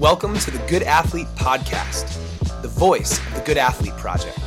[0.00, 4.38] Welcome to the Good Athlete Podcast, the voice of the Good Athlete Project.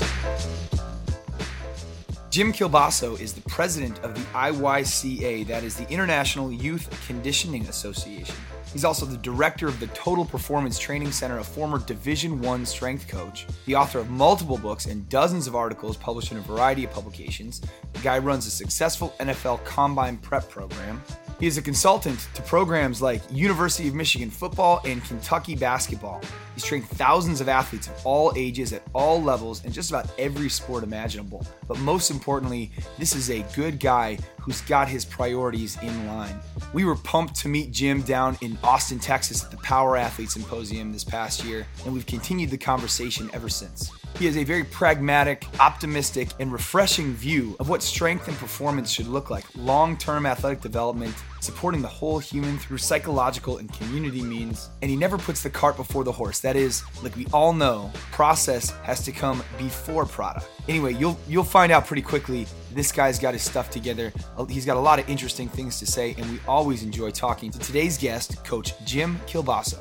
[2.31, 8.35] Jim Kielbaso is the president of the IYCA, that is the International Youth Conditioning Association.
[8.71, 13.07] He's also the director of the Total Performance Training Center, a former Division 1 strength
[13.07, 16.89] coach, the author of multiple books and dozens of articles published in a variety of
[16.89, 17.61] publications.
[17.93, 20.99] The guy runs a successful NFL combine prep program.
[21.43, 26.21] He is a consultant to programs like University of Michigan football and Kentucky basketball.
[26.53, 30.47] He's trained thousands of athletes of all ages at all levels in just about every
[30.47, 31.45] sport imaginable.
[31.67, 36.39] But most importantly, this is a good guy who's got his priorities in line.
[36.71, 40.93] We were pumped to meet Jim down in Austin, Texas at the Power Athlete Symposium
[40.93, 43.91] this past year, and we've continued the conversation ever since.
[44.17, 49.07] He has a very pragmatic, optimistic, and refreshing view of what strength and performance should
[49.07, 54.69] look like long term athletic development, supporting the whole human through psychological and community means.
[54.81, 56.39] And he never puts the cart before the horse.
[56.39, 60.49] That is, like we all know, process has to come before product.
[60.67, 64.11] Anyway, you'll you'll find out pretty quickly this guy's got his stuff together.
[64.49, 67.59] He's got a lot of interesting things to say, and we always enjoy talking to
[67.59, 69.79] today's guest, Coach Jim Kielbaso.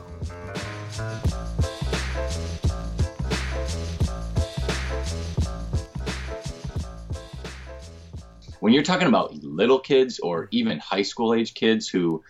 [8.63, 12.23] When you're talking about little kids or even high school age kids who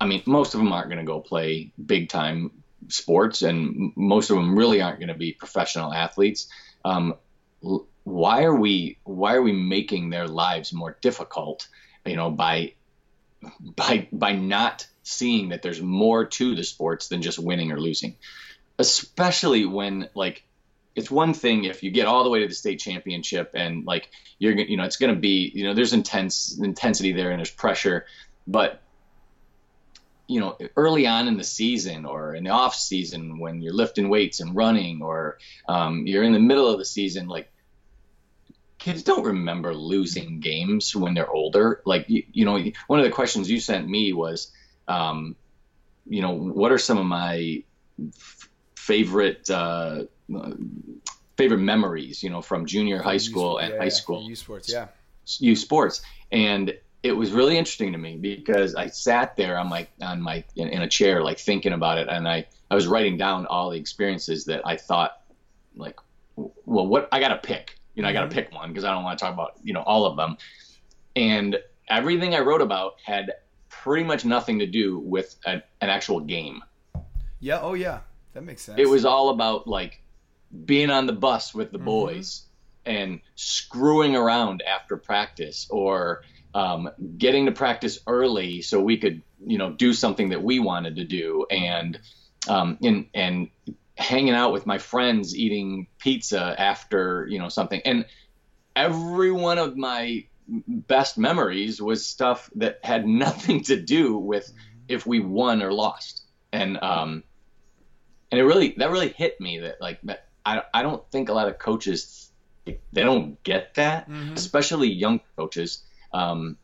[0.00, 2.50] I mean, most of them aren't going to go play big time
[2.88, 6.48] sports, and most of them really aren't going to be professional athletes.
[6.86, 7.16] Um,
[8.04, 11.68] why are we why are we making their lives more difficult?
[12.06, 12.72] You know, by
[13.60, 18.16] by by not seeing that there's more to the sports than just winning or losing,
[18.78, 20.44] especially when like
[20.94, 24.10] it's one thing if you get all the way to the state championship and like
[24.38, 27.50] you're you know it's going to be you know there's intense intensity there and there's
[27.50, 28.06] pressure
[28.46, 28.80] but
[30.26, 34.08] you know early on in the season or in the off season when you're lifting
[34.08, 37.50] weights and running or um, you're in the middle of the season like
[38.84, 41.80] kids don't remember losing games when they're older.
[41.86, 44.52] Like you, you know one of the questions you sent me was
[44.88, 45.36] um,
[46.06, 47.62] you know what are some of my
[47.98, 50.04] f- favorite uh,
[51.36, 54.28] favorite memories, you know, from junior high school and yeah, high school.
[54.28, 54.88] U sports, yeah.
[55.40, 59.86] U sports, and it was really interesting to me because I sat there on my
[60.00, 63.16] on my in, in, a chair like thinking about it, and I I was writing
[63.16, 65.22] down all the experiences that I thought
[65.76, 65.98] like,
[66.36, 68.16] well, what I got to pick, you know, mm-hmm.
[68.16, 70.06] I got to pick one because I don't want to talk about you know all
[70.06, 70.36] of them,
[71.16, 71.58] and
[71.88, 73.32] everything I wrote about had
[73.68, 76.62] pretty much nothing to do with a, an actual game.
[77.40, 77.60] Yeah.
[77.60, 78.00] Oh yeah.
[78.34, 78.78] That makes sense.
[78.78, 80.00] It was all about like
[80.64, 81.86] being on the bus with the mm-hmm.
[81.86, 82.42] boys
[82.86, 86.22] and screwing around after practice or
[86.54, 90.96] um, getting to practice early so we could you know do something that we wanted
[90.96, 91.98] to do and
[92.48, 93.48] um, and and
[93.96, 98.06] hanging out with my friends eating pizza after you know something and
[98.76, 100.24] every one of my
[100.66, 104.52] best memories was stuff that had nothing to do with
[104.88, 106.22] if we won or lost
[106.52, 107.22] and um
[108.30, 111.32] and it really that really hit me that like that I, I don't think a
[111.32, 112.30] lot of coaches
[112.64, 114.32] they don't get that, mm-hmm.
[114.34, 115.82] especially young coaches.
[116.12, 116.56] Um,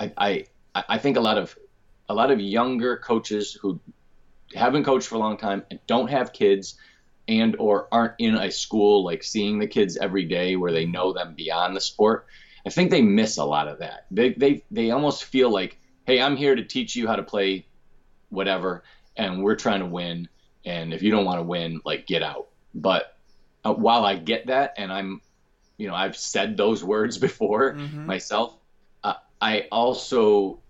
[0.00, 0.44] I, I
[0.88, 1.56] I think a lot of
[2.08, 3.80] a lot of younger coaches who
[4.54, 6.76] haven't coached for a long time and don't have kids
[7.28, 11.12] and or aren't in a school like seeing the kids every day where they know
[11.12, 12.26] them beyond the sport
[12.64, 16.20] i think they miss a lot of that they they, they almost feel like hey
[16.20, 17.66] i'm here to teach you how to play
[18.28, 18.84] whatever
[19.16, 20.28] and we're trying to win
[20.64, 22.46] and if you don't want to win like get out
[22.76, 23.16] but
[23.64, 25.20] uh, while I get that, and I'm,
[25.76, 28.06] you know, I've said those words before mm-hmm.
[28.06, 28.56] myself,
[29.02, 30.60] uh, I also,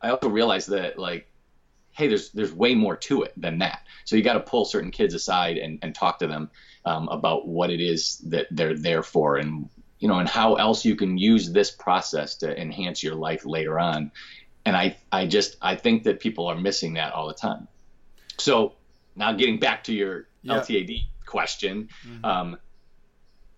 [0.00, 1.28] I also realize that like,
[1.92, 3.82] hey, there's there's way more to it than that.
[4.04, 6.50] So you got to pull certain kids aside and, and talk to them
[6.84, 9.68] um, about what it is that they're there for, and
[10.00, 13.78] you know, and how else you can use this process to enhance your life later
[13.78, 14.10] on.
[14.66, 17.68] And I, I just, I think that people are missing that all the time.
[18.38, 18.74] So
[19.14, 20.60] now getting back to your yeah.
[20.60, 22.24] LTAD question, mm-hmm.
[22.24, 22.58] um,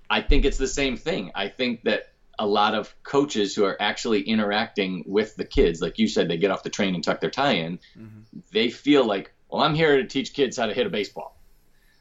[0.09, 1.33] I think it's the same thing.
[1.35, 5.99] I think that a lot of coaches who are actually interacting with the kids, like
[5.99, 8.21] you said, they get off the train and tuck their tie in, mm-hmm.
[8.53, 11.39] they feel like, well, I'm here to teach kids how to hit a baseball.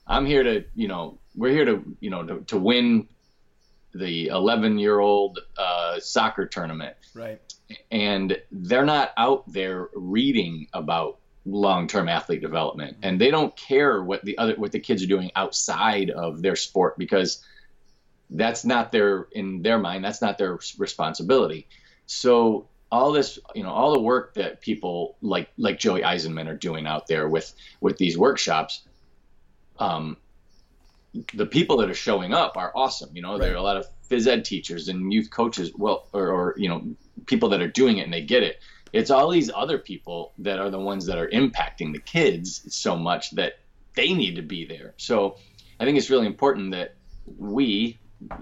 [0.08, 3.08] I'm here to, you know, we're here to, you know, to, to win
[3.94, 6.96] the 11 year old uh, soccer tournament.
[7.14, 7.42] Right.
[7.92, 14.24] And they're not out there reading about long-term athlete development and they don't care what
[14.26, 17.44] the other what the kids are doing outside of their sport because
[18.32, 21.68] that's not their in their mind that's not their responsibility
[22.08, 26.56] so all this, you know, all the work that people like like Joey Eisenmann are
[26.56, 28.84] doing out there with with these workshops,
[29.80, 30.18] um,
[31.34, 33.10] the people that are showing up are awesome.
[33.14, 33.42] You know, right.
[33.42, 36.70] there are a lot of phys ed teachers and youth coaches, well, or, or you
[36.70, 36.96] know,
[37.26, 38.60] people that are doing it and they get it.
[38.96, 42.96] It's all these other people that are the ones that are impacting the kids so
[42.96, 43.60] much that
[43.94, 44.94] they need to be there.
[44.96, 45.36] So
[45.82, 46.96] I think it's really important that
[47.38, 48.00] we,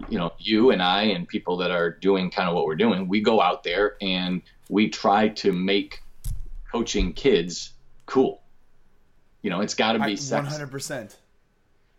[0.10, 3.08] you know, you and I and people that are doing kind of what we're doing,
[3.08, 6.04] we go out there and we try to make
[6.72, 7.74] coaching kids
[8.06, 8.44] cool.
[9.42, 11.18] You know, it's got to be hundred percent.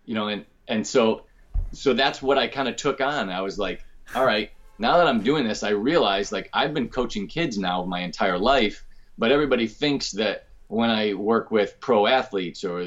[0.04, 1.24] You know, and and so
[1.72, 3.30] so that's what I kind of took on.
[3.30, 3.84] I was like,
[4.14, 7.84] all right, now that I'm doing this, I realize like I've been coaching kids now
[7.84, 8.84] my entire life,
[9.18, 12.82] but everybody thinks that when I work with pro athletes or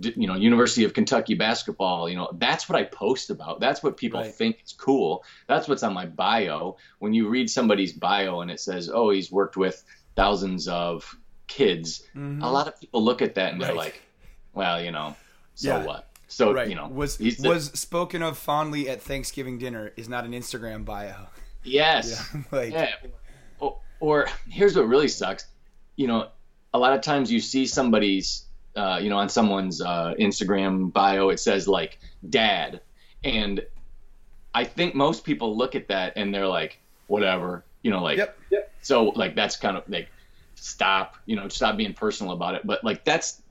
[0.00, 3.60] you know University of Kentucky basketball, you know that's what I post about.
[3.60, 4.34] That's what people right.
[4.34, 5.24] think is cool.
[5.46, 6.76] That's what's on my bio.
[6.98, 9.82] When you read somebody's bio and it says, "Oh, he's worked with
[10.14, 11.16] thousands of
[11.46, 12.42] kids," mm-hmm.
[12.42, 13.68] a lot of people look at that and right.
[13.68, 14.00] they're like,
[14.54, 15.14] "Well, you know,
[15.54, 15.84] so yeah.
[15.84, 16.68] what?" So right.
[16.68, 21.14] you know, was was spoken of fondly at Thanksgiving dinner is not an Instagram bio.
[21.68, 22.30] Yes.
[22.32, 22.42] Yeah.
[22.52, 22.90] like, yeah.
[23.58, 25.46] Or, or, here's what really sucks.
[25.96, 26.28] You know,
[26.72, 28.44] a lot of times you see somebody's,
[28.76, 31.98] uh, you know, on someone's uh, Instagram bio, it says like
[32.30, 32.82] dad,
[33.24, 33.66] and
[34.54, 36.78] I think most people look at that and they're like,
[37.08, 38.72] whatever, you know, like, yep, yep.
[38.80, 40.08] so like that's kind of like,
[40.54, 42.64] stop, you know, stop being personal about it.
[42.64, 43.42] But like that's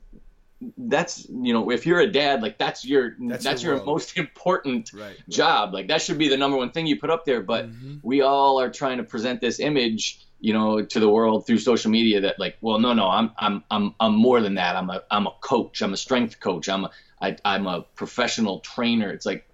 [0.78, 4.16] that's you know if you're a dad like that's your that's, that's your, your most
[4.18, 5.74] important right, job.
[5.74, 7.42] Like that should be the number one thing you put up there.
[7.42, 7.96] But mm-hmm.
[8.02, 11.90] we all are trying to present this image you know to the world through social
[11.90, 14.76] media that like well no no I'm I'm I'm I'm more than that.
[14.76, 15.82] I'm a I'm a coach.
[15.82, 16.68] I'm a strength coach.
[16.68, 19.10] I'm a I, I'm a professional trainer.
[19.10, 19.46] It's like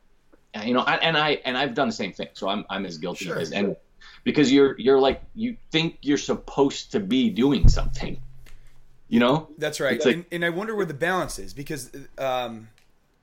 [0.65, 2.29] you know and I and I've done the same thing.
[2.35, 3.59] So I'm I'm as guilty sure, as sure.
[3.59, 3.77] and
[4.23, 8.21] because you're you're like you think you're supposed to be doing something
[9.13, 10.03] you know, that's right.
[10.03, 12.69] Like, and, and, I wonder where the balance is because um,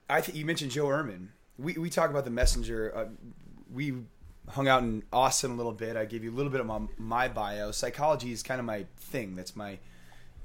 [0.08, 1.30] I think you mentioned Joe Ehrmann.
[1.58, 2.94] We we talk about the messenger.
[2.96, 3.06] Uh,
[3.74, 3.96] we
[4.50, 5.98] hung out in Austin a little bit.
[5.98, 7.72] I gave you a little bit of my, my bio.
[7.72, 9.36] Psychology is kind of my thing.
[9.36, 9.80] That's my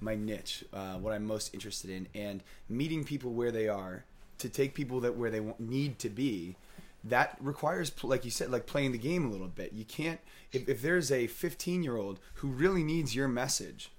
[0.01, 0.65] my niche.
[0.73, 4.07] Uh, what I'm most interested in, and meeting people where they are
[4.39, 6.57] to take people that where they need to be.
[7.07, 9.75] That requires, like you said, like playing the game a little bit.
[9.75, 10.21] You can't
[10.53, 13.91] if, if there's a 15 year old who really needs your message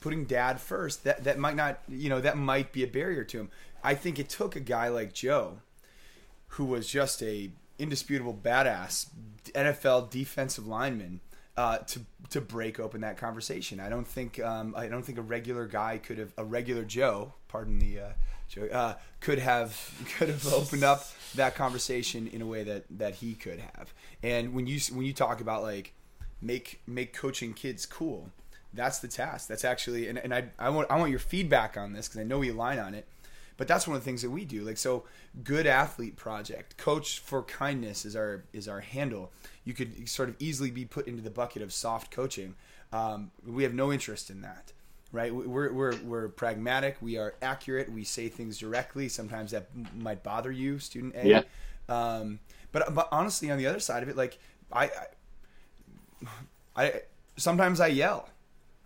[0.00, 3.38] putting dad first, that that might not, you know, that might be a barrier to
[3.38, 3.50] him.
[3.82, 5.58] I think it took a guy like Joe,
[6.48, 9.06] who was just a indisputable badass
[9.54, 11.20] NFL defensive lineman,
[11.56, 12.00] uh, to
[12.30, 13.80] to break open that conversation.
[13.80, 17.34] I don't think um, I don't think a regular guy could have a regular Joe,
[17.48, 18.12] pardon the uh,
[18.48, 19.78] Joe, uh, could have
[20.16, 23.92] could have opened up that conversation in a way that that he could have.
[24.22, 25.92] And when you when you talk about like
[26.40, 28.30] make make coaching kids cool,
[28.72, 29.48] that's the task.
[29.48, 32.24] That's actually, and, and I, I want I want your feedback on this because I
[32.24, 33.06] know we align on it.
[33.56, 34.62] But that's one of the things that we do.
[34.62, 35.04] Like so,
[35.44, 39.32] good athlete project, coach for kindness is our is our handle.
[39.64, 42.54] You could sort of easily be put into the bucket of soft coaching.
[42.90, 44.72] Um, we have no interest in that,
[45.12, 45.34] right?
[45.34, 46.96] We're, we're we're pragmatic.
[47.02, 47.92] We are accurate.
[47.92, 49.10] We say things directly.
[49.10, 51.28] Sometimes that might bother you, student A.
[51.28, 51.42] Yeah.
[51.86, 52.38] Um,
[52.72, 54.38] but but honestly, on the other side of it, like
[54.72, 54.90] I,
[56.76, 57.02] I, I
[57.36, 58.30] sometimes I yell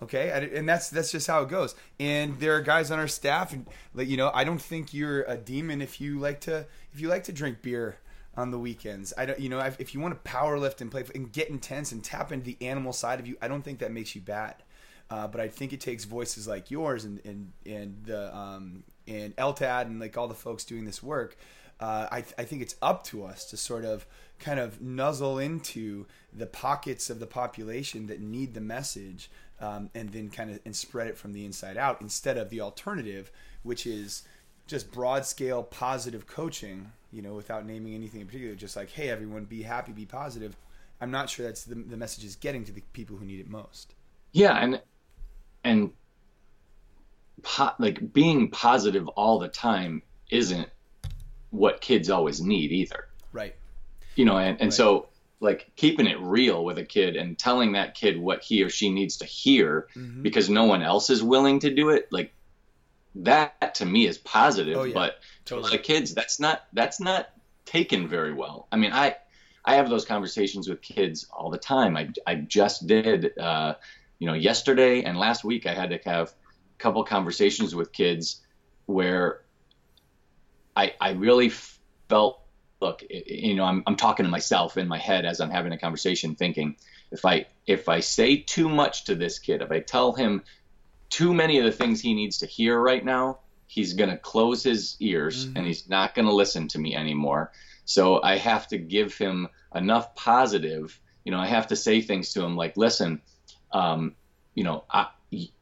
[0.03, 1.75] Okay, and that's that's just how it goes.
[2.01, 5.37] And there are guys on our staff, and you know, I don't think you're a
[5.37, 7.99] demon if you like to if you like to drink beer
[8.37, 9.15] on the weekends.
[9.17, 11.93] I don't, you know, if you want to power lift and play and get intense
[11.93, 14.57] and tap into the animal side of you, I don't think that makes you bad.
[15.11, 19.37] Uh, but I think it takes voices like yours and and and the um, and
[19.37, 21.37] LTAD and like all the folks doing this work.
[21.81, 24.07] Uh, I, I think it's up to us to sort of
[24.39, 29.31] kind of nuzzle into the pockets of the population that need the message
[29.61, 32.61] um, and then kind of and spread it from the inside out instead of the
[32.61, 33.31] alternative,
[33.63, 34.23] which is
[34.67, 36.93] just broad scale positive coaching.
[37.13, 40.57] You know, without naming anything in particular, just like, hey, everyone, be happy, be positive.
[41.01, 43.49] I'm not sure that's the, the message is getting to the people who need it
[43.49, 43.95] most.
[44.33, 44.81] Yeah, and
[45.63, 45.93] and
[47.43, 50.69] po- like being positive all the time isn't
[51.51, 53.09] what kids always need either.
[53.33, 53.55] Right.
[54.17, 54.73] You know, and, and right.
[54.73, 55.09] so
[55.45, 58.91] like keeping it real with a kid and telling that kid what he or she
[58.91, 60.23] needs to hear mm-hmm.
[60.23, 62.33] because no one else is willing to do it like
[63.15, 64.95] that to me is positive oh, yeah.
[64.95, 65.71] but totally.
[65.71, 67.29] to kids that's not that's not
[67.65, 69.15] taken very well i mean i
[69.65, 73.75] i have those conversations with kids all the time i, I just did uh,
[74.19, 78.41] you know yesterday and last week i had to have a couple conversations with kids
[78.87, 79.43] where
[80.75, 81.51] i i really
[82.09, 82.44] felt
[82.85, 85.79] look, you know, I'm, I'm talking to myself in my head as I'm having a
[85.79, 86.77] conversation, thinking,
[87.11, 90.43] if I if I say too much to this kid, if I tell him
[91.09, 94.63] too many of the things he needs to hear right now, he's going to close
[94.63, 95.57] his ears mm-hmm.
[95.57, 97.53] and he's not going to listen to me anymore.
[97.87, 100.99] So I have to give him enough positive.
[101.25, 103.23] You know, I have to say things to him like, listen,
[103.73, 104.15] um,
[104.55, 105.09] you know, I,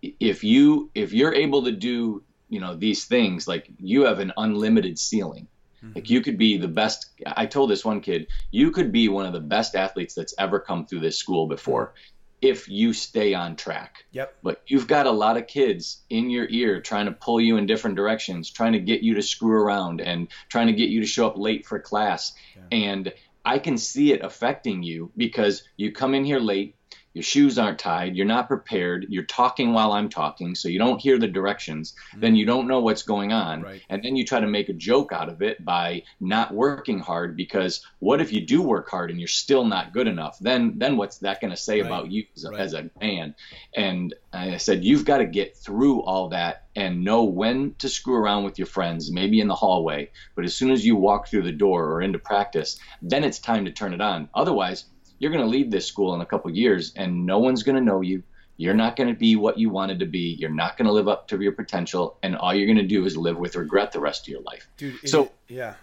[0.02, 4.32] if you if you're able to do you know these things, like you have an
[4.36, 5.46] unlimited ceiling.
[5.82, 5.92] Mm-hmm.
[5.94, 7.10] Like you could be the best.
[7.26, 10.60] I told this one kid, you could be one of the best athletes that's ever
[10.60, 11.94] come through this school before
[12.42, 14.04] if you stay on track.
[14.10, 14.34] Yep.
[14.42, 17.66] But you've got a lot of kids in your ear trying to pull you in
[17.66, 21.06] different directions, trying to get you to screw around and trying to get you to
[21.06, 22.32] show up late for class.
[22.56, 22.62] Yeah.
[22.72, 23.12] And
[23.44, 26.76] I can see it affecting you because you come in here late,
[27.14, 31.00] your shoes aren't tied, you're not prepared, you're talking while I'm talking, so you don't
[31.00, 32.20] hear the directions, mm-hmm.
[32.20, 33.62] then you don't know what's going on.
[33.62, 33.82] Right.
[33.88, 37.36] And then you try to make a joke out of it by not working hard
[37.36, 40.38] because what if you do work hard and you're still not good enough?
[40.38, 41.86] Then then what's that going to say right.
[41.86, 42.60] about you as a, right.
[42.60, 43.34] as a man?
[43.76, 48.14] And I said you've got to get through all that and know when to screw
[48.14, 51.42] around with your friends, maybe in the hallway, but as soon as you walk through
[51.42, 54.28] the door or into practice, then it's time to turn it on.
[54.34, 54.86] Otherwise,
[55.22, 57.80] you're going to leave this school in a couple years and no one's going to
[57.80, 58.24] know you.
[58.56, 60.36] You're not going to be what you wanted to be.
[60.36, 63.04] You're not going to live up to your potential, and all you're going to do
[63.06, 64.68] is live with regret the rest of your life.
[64.76, 65.74] Dude, so it, yeah,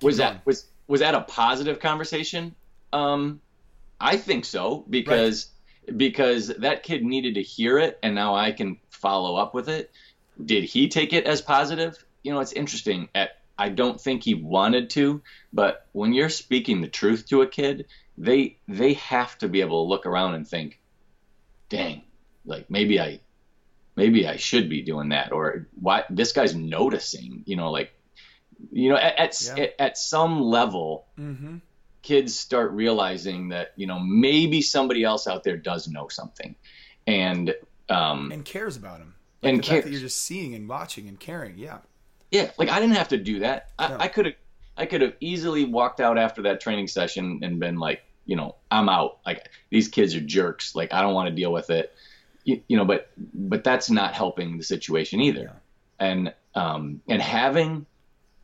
[0.00, 0.34] Keep was going.
[0.34, 2.54] that was was that a positive conversation?
[2.92, 3.40] Um,
[4.00, 5.48] I think so because
[5.86, 5.96] right.
[5.96, 9.90] because that kid needed to hear it, and now I can follow up with it.
[10.44, 12.04] Did he take it as positive?
[12.22, 13.08] You know, it's interesting.
[13.14, 17.46] At I don't think he wanted to, but when you're speaking the truth to a
[17.46, 17.86] kid,
[18.20, 20.78] they they have to be able to look around and think,
[21.70, 22.02] dang,
[22.44, 23.20] like maybe I
[23.96, 27.92] maybe I should be doing that or why this guy's noticing, you know, like
[28.70, 29.62] you know, at at, yeah.
[29.64, 31.56] at, at some level mm-hmm.
[32.02, 36.54] kids start realizing that, you know, maybe somebody else out there does know something
[37.06, 37.54] and
[37.88, 39.14] um and cares about them.
[39.42, 39.90] Like and the cares.
[39.90, 41.78] you're just seeing and watching and caring, yeah.
[42.30, 43.70] Yeah, like I didn't have to do that.
[43.80, 43.96] No.
[43.98, 44.34] I could have
[44.76, 48.54] I could have easily walked out after that training session and been like, you know,
[48.70, 49.18] I'm out.
[49.26, 50.76] Like these kids are jerks.
[50.76, 51.92] Like I don't want to deal with it.
[52.44, 55.40] You, you know, but but that's not helping the situation either.
[55.40, 56.06] Yeah.
[56.06, 57.86] And um and having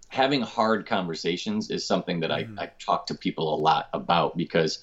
[0.08, 2.58] having hard conversations is something that mm-hmm.
[2.58, 4.80] I, I talk to people a lot about because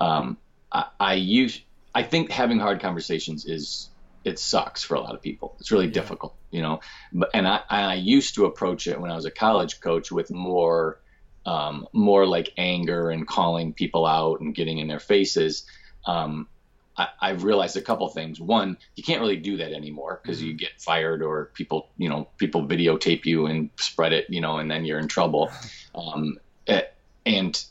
[0.00, 0.36] um
[0.72, 1.60] I, I use
[1.94, 3.90] I think having hard conversations is
[4.24, 5.54] it sucks for a lot of people.
[5.60, 5.92] It's really yeah.
[5.92, 6.80] difficult, you know.
[7.12, 10.32] But and I, I used to approach it when I was a college coach with
[10.32, 10.98] more
[11.46, 15.66] um, more like anger and calling people out and getting in their faces.
[16.06, 16.48] Um,
[16.96, 18.38] I, have realized a couple things.
[18.38, 20.48] One, you can't really do that anymore because mm-hmm.
[20.48, 24.58] you get fired or people, you know, people videotape you and spread it, you know,
[24.58, 25.50] and then you're in trouble.
[25.94, 26.84] Um, eh,
[27.26, 27.62] and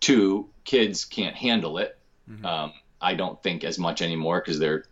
[0.00, 1.98] two, kids can't handle it.
[2.26, 2.46] Mm-hmm.
[2.46, 4.84] Um, I don't think as much anymore because they're,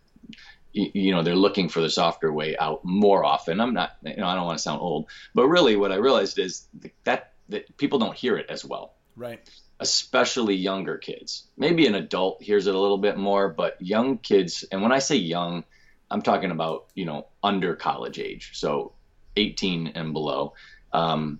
[0.71, 3.59] you know, they're looking for the softer way out more often.
[3.59, 6.37] I'm not, you know, I don't want to sound old, but really what I realized
[6.37, 6.67] is
[7.05, 8.95] that that people don't hear it as well.
[9.15, 9.39] Right.
[9.79, 11.47] Especially younger kids.
[11.57, 14.99] Maybe an adult hears it a little bit more, but young kids, and when I
[14.99, 15.63] say young,
[16.09, 18.93] I'm talking about you know under college age, so
[19.35, 20.53] 18 and below.
[20.93, 21.39] Um,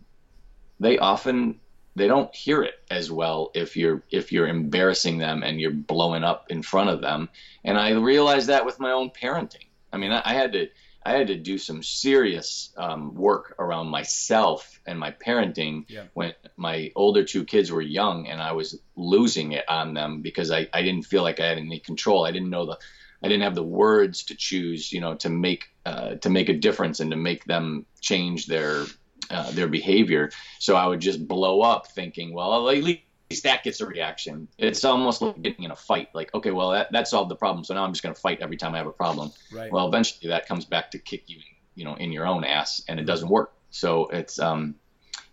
[0.80, 1.60] they often
[1.96, 6.24] they don't hear it as well if you're if you're embarrassing them and you're blowing
[6.24, 7.30] up in front of them.
[7.64, 9.68] And I realized that with my own parenting.
[9.94, 10.68] I mean, I, I had to
[11.06, 16.06] I had to do some serious um, work around myself and my parenting yeah.
[16.16, 20.50] when my older two kids were young and I was losing it on them because
[20.50, 22.26] I, I didn't feel like I had any control.
[22.26, 22.80] I didn't know the
[23.24, 26.54] I didn't have the words to choose, you know, to make uh, to make a
[26.54, 28.86] difference and to make them change their
[29.30, 30.32] uh, their behavior.
[30.60, 34.48] So I would just blow up thinking, well, at least least that gets a reaction.
[34.58, 36.10] It's almost like getting in a fight.
[36.14, 37.64] Like, okay, well, that, that solved the problem.
[37.64, 39.32] So now I'm just going to fight every time I have a problem.
[39.52, 39.72] Right.
[39.72, 41.40] Well, eventually that comes back to kick you,
[41.76, 43.54] you know, in your own ass, and it doesn't work.
[43.72, 44.76] So it's um,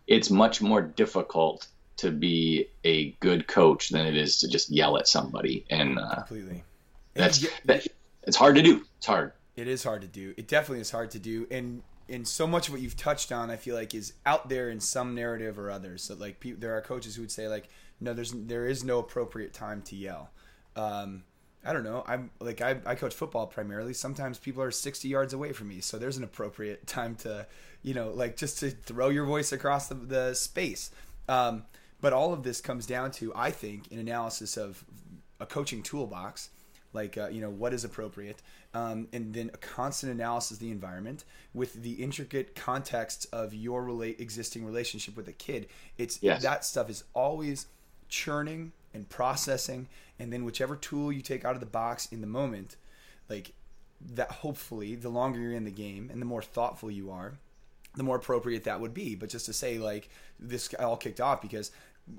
[0.06, 1.66] it's much more difficult
[1.98, 5.64] to be a good coach than it is to just yell at somebody.
[5.70, 6.64] And uh, completely,
[7.14, 7.86] that's that,
[8.24, 8.82] it's hard to do.
[8.98, 9.32] It's hard.
[9.54, 10.34] It is hard to do.
[10.36, 13.50] It definitely is hard to do, and and so much of what you've touched on,
[13.50, 16.02] I feel like, is out there in some narrative or others.
[16.02, 17.68] So like, pe- there are coaches who would say like,
[18.00, 20.30] no, there's there is no appropriate time to yell.
[20.76, 21.24] Um,
[21.64, 22.02] I don't know.
[22.06, 23.94] I'm like I, I coach football primarily.
[23.94, 27.46] Sometimes people are 60 yards away from me, so there's an appropriate time to,
[27.82, 30.90] you know, like just to throw your voice across the, the space.
[31.28, 31.64] Um,
[32.00, 34.84] but all of this comes down to, I think, an analysis of
[35.38, 36.50] a coaching toolbox,
[36.92, 38.42] like uh, you know what is appropriate
[38.74, 43.84] um, and then a constant analysis of the environment with the intricate context of your
[43.84, 45.68] relate existing relationship with a kid
[45.98, 46.42] it's Yes.
[46.42, 47.66] that stuff is always
[48.12, 49.88] churning and processing
[50.18, 52.76] and then whichever tool you take out of the box in the moment
[53.28, 53.52] like
[54.14, 57.34] that hopefully the longer you're in the game and the more thoughtful you are
[57.96, 59.14] the more appropriate that would be.
[59.14, 61.70] But just to say like this all kicked off because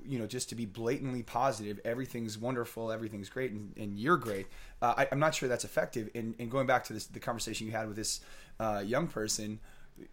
[0.06, 4.46] you know just to be blatantly positive everything's wonderful everything's great and, and you're great
[4.80, 6.08] uh, I, i'm not sure that's effective.
[6.14, 8.20] And, and going back to this the conversation you had with this
[8.58, 9.60] uh, young person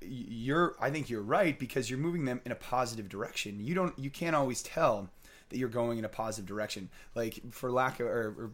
[0.02, 3.60] you're i think you're right because you're moving them in a positive direction.
[3.60, 5.10] You don't you can't always tell
[5.52, 8.52] that you're going in a positive direction like for lack of or, or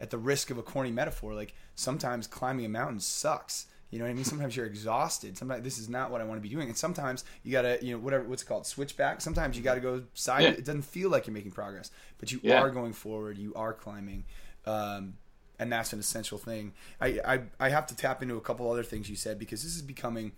[0.00, 3.66] at the risk of a corny metaphor, like sometimes climbing a mountain sucks.
[3.90, 4.24] You know what I mean?
[4.24, 5.36] Sometimes you're exhausted.
[5.36, 6.68] Sometimes this is not what I want to be doing.
[6.68, 9.20] And sometimes you gotta, you know, whatever what's it called, switchback.
[9.20, 10.42] Sometimes you gotta go side.
[10.42, 10.48] Yeah.
[10.50, 12.60] It doesn't feel like you're making progress, but you Yeah.
[12.60, 13.36] are going forward.
[13.36, 14.24] You are climbing,
[14.64, 15.14] um,
[15.58, 16.72] and that's an essential thing.
[17.00, 19.74] I, I I have to tap into a couple other things you said because this
[19.74, 20.32] is becoming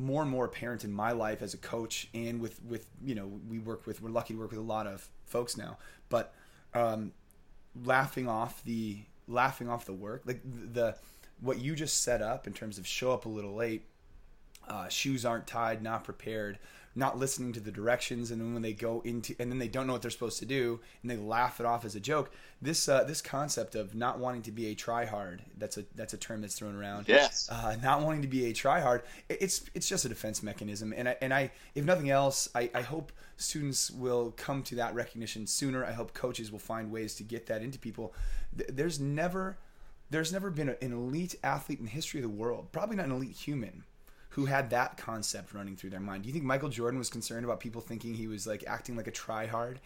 [0.00, 3.30] more and more apparent in my life as a coach and with with you know
[3.48, 5.78] we work with we're lucky to work with a lot of folks now.
[6.08, 6.34] But
[6.74, 7.12] um
[7.84, 10.96] laughing off the laughing off the work like the
[11.40, 13.84] what you just set up in terms of show up a little late
[14.68, 16.58] uh, shoes aren't tied not prepared
[16.96, 19.86] not listening to the directions and then when they go into and then they don't
[19.86, 22.88] know what they're supposed to do and they laugh it off as a joke this
[22.88, 26.16] uh, this concept of not wanting to be a try hard that's a that's a
[26.18, 27.48] term that's thrown around Yes.
[27.50, 30.92] uh, not wanting to be a tryhard, it- it's it's just a defense mechanism.
[30.96, 34.92] And I, and I, if nothing else, I, I hope students will come to that
[34.94, 35.84] recognition sooner.
[35.84, 38.12] I hope coaches will find ways to get that into people.
[38.52, 39.58] There's never,
[40.10, 43.12] there's never been an elite athlete in the history of the world, probably not an
[43.12, 43.84] elite human,
[44.30, 46.22] who had that concept running through their mind.
[46.22, 49.06] Do you think Michael Jordan was concerned about people thinking he was like acting like
[49.06, 49.76] a tryhard,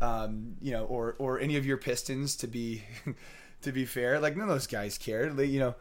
[0.00, 2.82] um, you know, or or any of your Pistons to be,
[3.62, 5.36] to be fair, like none of those guys cared.
[5.36, 5.74] They, you know.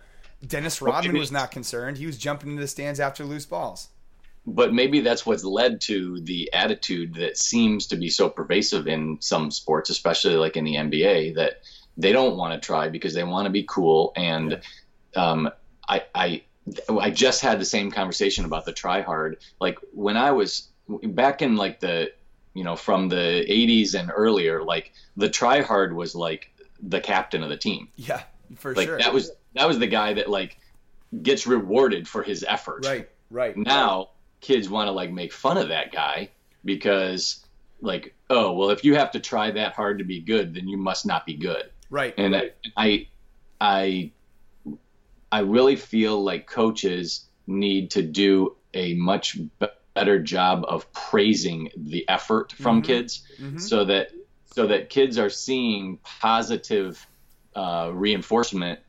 [0.46, 1.98] Dennis Rodman was not concerned.
[1.98, 3.88] He was jumping into the stands after loose balls.
[4.46, 9.18] but maybe that's what's led to the attitude that seems to be so pervasive in
[9.22, 11.62] some sports, especially like in the NBA, that
[11.96, 14.12] they don't want to try because they want to be cool.
[14.16, 14.62] And
[15.16, 15.50] um,
[15.88, 16.44] I, I,
[17.00, 19.38] I just had the same conversation about the try hard.
[19.60, 22.12] Like when I was back in like the,
[22.54, 27.44] you know, from the 80s and earlier, like the try hard was like the captain
[27.44, 27.90] of the team.
[27.96, 28.24] Yeah,
[28.56, 28.98] for Like sure.
[28.98, 30.58] that was that was the guy that like
[31.22, 33.56] gets rewarded for his effort right, right.
[33.56, 34.10] now
[34.42, 36.30] kids want to like make fun of that guy
[36.66, 37.46] because
[37.82, 40.78] like oh well if you have to try that hard to be good then you
[40.78, 42.16] must not be good right.
[42.18, 43.08] and i i
[43.62, 44.12] i
[45.40, 52.08] really feel like coaches need to do a much be- better job of praising the
[52.10, 52.86] effort from Mhm.
[52.86, 53.60] kids Mhm.
[53.60, 54.10] so that
[54.46, 57.06] so that kids are seeing positive
[57.56, 58.80] uh, reinforcement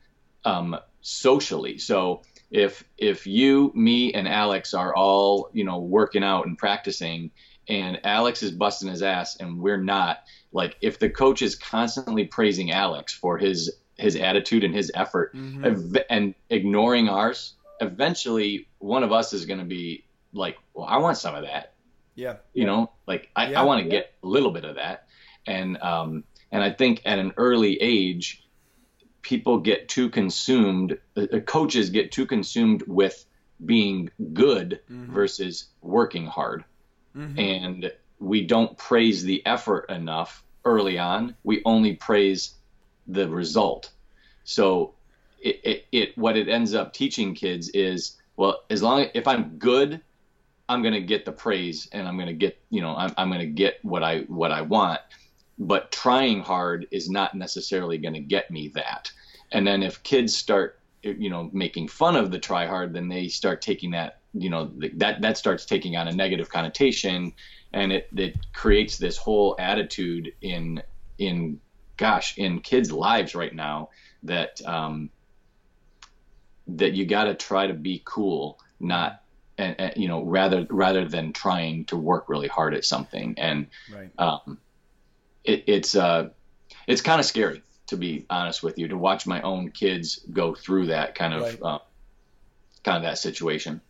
[0.43, 1.77] um, socially.
[1.77, 7.31] So if if you, me, and Alex are all you know working out and practicing,
[7.67, 10.19] and Alex is busting his ass and we're not,
[10.51, 15.33] like if the coach is constantly praising Alex for his his attitude and his effort,
[15.33, 15.65] Mhm.
[15.65, 20.97] ev- and ignoring ours, eventually one of us is going to be like, well, I
[20.97, 21.73] want some of that
[22.15, 23.59] Yeah, you know like i, Yeah.
[23.61, 25.07] I want to get a little bit of that
[25.45, 28.41] and um and i think at an early age
[29.21, 33.25] people get too consumed uh, uh, coaches get too consumed with
[33.65, 35.07] being good Mhm.
[35.09, 36.63] versus working hard
[37.15, 37.37] Mhm.
[37.37, 42.55] and we don't praise the effort enough early on we only praise
[43.07, 43.91] the result.
[44.43, 44.95] So
[45.45, 49.57] it, it, it what it ends up teaching kids is well as long if i'm
[49.57, 50.01] good
[50.67, 53.75] i'm to get the praise and i'm to get you know i'm, I'm to get
[53.83, 54.99] what i what i want.
[55.57, 59.09] But trying hard is not necessarily to get me that.
[59.53, 63.27] And then if kids start you know making fun of the try hard then they
[63.27, 67.33] start taking that you know that that starts taking on a negative connotation.
[67.71, 70.81] And it it creates this whole attitude in
[71.19, 71.61] in
[71.97, 73.89] gosh in kids lives right now
[74.23, 75.09] that um
[76.67, 79.21] that you got to try to be cool not
[79.57, 83.67] and, and you know rather rather than trying to work really hard at something and
[83.87, 84.11] right.
[84.17, 84.59] um,
[85.43, 86.29] it, it's uh,
[86.87, 90.55] it's kind of scary to be honest with you to watch my own kids go
[90.55, 91.59] through that kind of Right.
[91.63, 91.79] uh,
[92.83, 93.81] kind of that situation.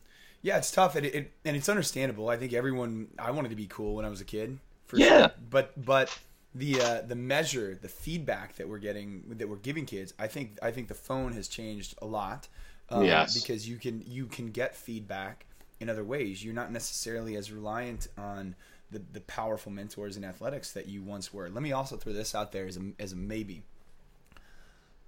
[0.42, 2.30] Yeah, it's tough, and it, and it's understandable.
[2.30, 3.08] I think everyone.
[3.18, 5.20] I wanted to be cool when I was a kid, for Yeah.
[5.20, 5.32] sure.
[5.50, 6.16] But but
[6.56, 10.58] the uh, the measure, the feedback that we're getting, that we're giving kids, I think
[10.64, 12.48] I think the phone has changed a lot.
[12.90, 13.36] Um, Yes.
[13.40, 15.46] Because you can you can get feedback
[15.82, 16.44] in other ways.
[16.46, 18.56] You're not necessarily as reliant on
[18.92, 21.50] the the powerful mentors in athletics that you once were.
[21.50, 23.64] Let me also throw this out there as a as a maybe.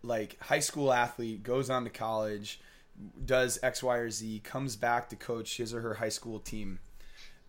[0.03, 2.59] like high school athlete goes on to college,
[3.25, 6.79] does X, Y, or Z, comes back to coach his or her high school team,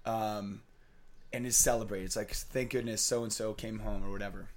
[0.07, 0.63] um,
[1.33, 2.07] and is celebrated.
[2.07, 4.49] It's like thank goodness so and so came home or whatever.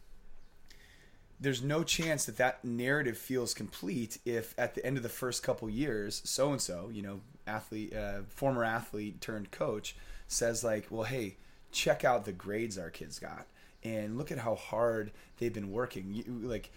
[1.40, 5.42] There's no chance that that narrative feels complete if at the end of the first
[5.42, 9.96] couple years, so and so, you know, athlete, uh, former athlete turned coach,
[10.28, 11.38] says like, well, hey,
[11.72, 13.48] check out the grades our kids got,
[13.84, 16.14] and look at how hard they've been working.
[16.14, 16.70] You, like,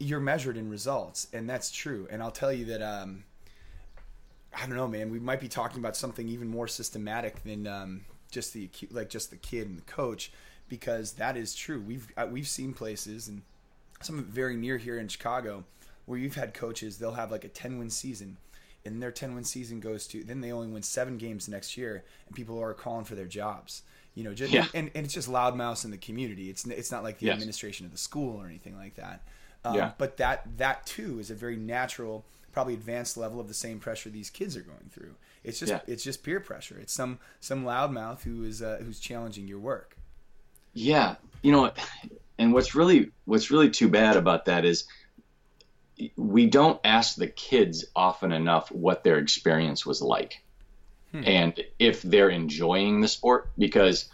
[0.00, 2.08] you're measured in results, and that's true.
[2.10, 2.82] And I'll tell you that.
[2.82, 3.24] Um,
[4.54, 5.10] I don't know, man.
[5.10, 9.30] We might be talking about something even more systematic than um, just the like just
[9.30, 10.32] the kid and the coach,
[10.68, 11.80] because that is true.
[11.80, 13.42] We've uh, we've seen places and
[14.00, 15.64] some very near here in Chicago
[16.06, 16.98] where you've had coaches.
[16.98, 18.38] They'll have like a ten win season,
[18.84, 22.02] and their ten win season goes to then they only win seven games next year,
[22.26, 23.82] and people are calling for their jobs.
[24.14, 24.66] You know, just, Yeah.
[24.74, 26.50] and, and it's just loudmouth in the community.
[26.50, 27.34] It's it's not like the Yes.
[27.34, 29.22] administration of the school or anything like that.
[29.64, 29.92] Um, Yeah.
[29.96, 34.10] But that that too is a very natural, probably advanced level of the same pressure
[34.10, 35.14] these kids are going through.
[35.44, 35.80] It's just Yeah.
[35.86, 36.78] it's just peer pressure.
[36.78, 39.96] It's some some loudmouth who is uh, who's challenging your work.
[40.72, 41.72] Yeah, you know,
[42.38, 44.84] and what's really what's really too bad about that is
[46.16, 50.42] we don't ask the kids often enough what their experience was like
[51.14, 54.08] and if they're enjoying the sport because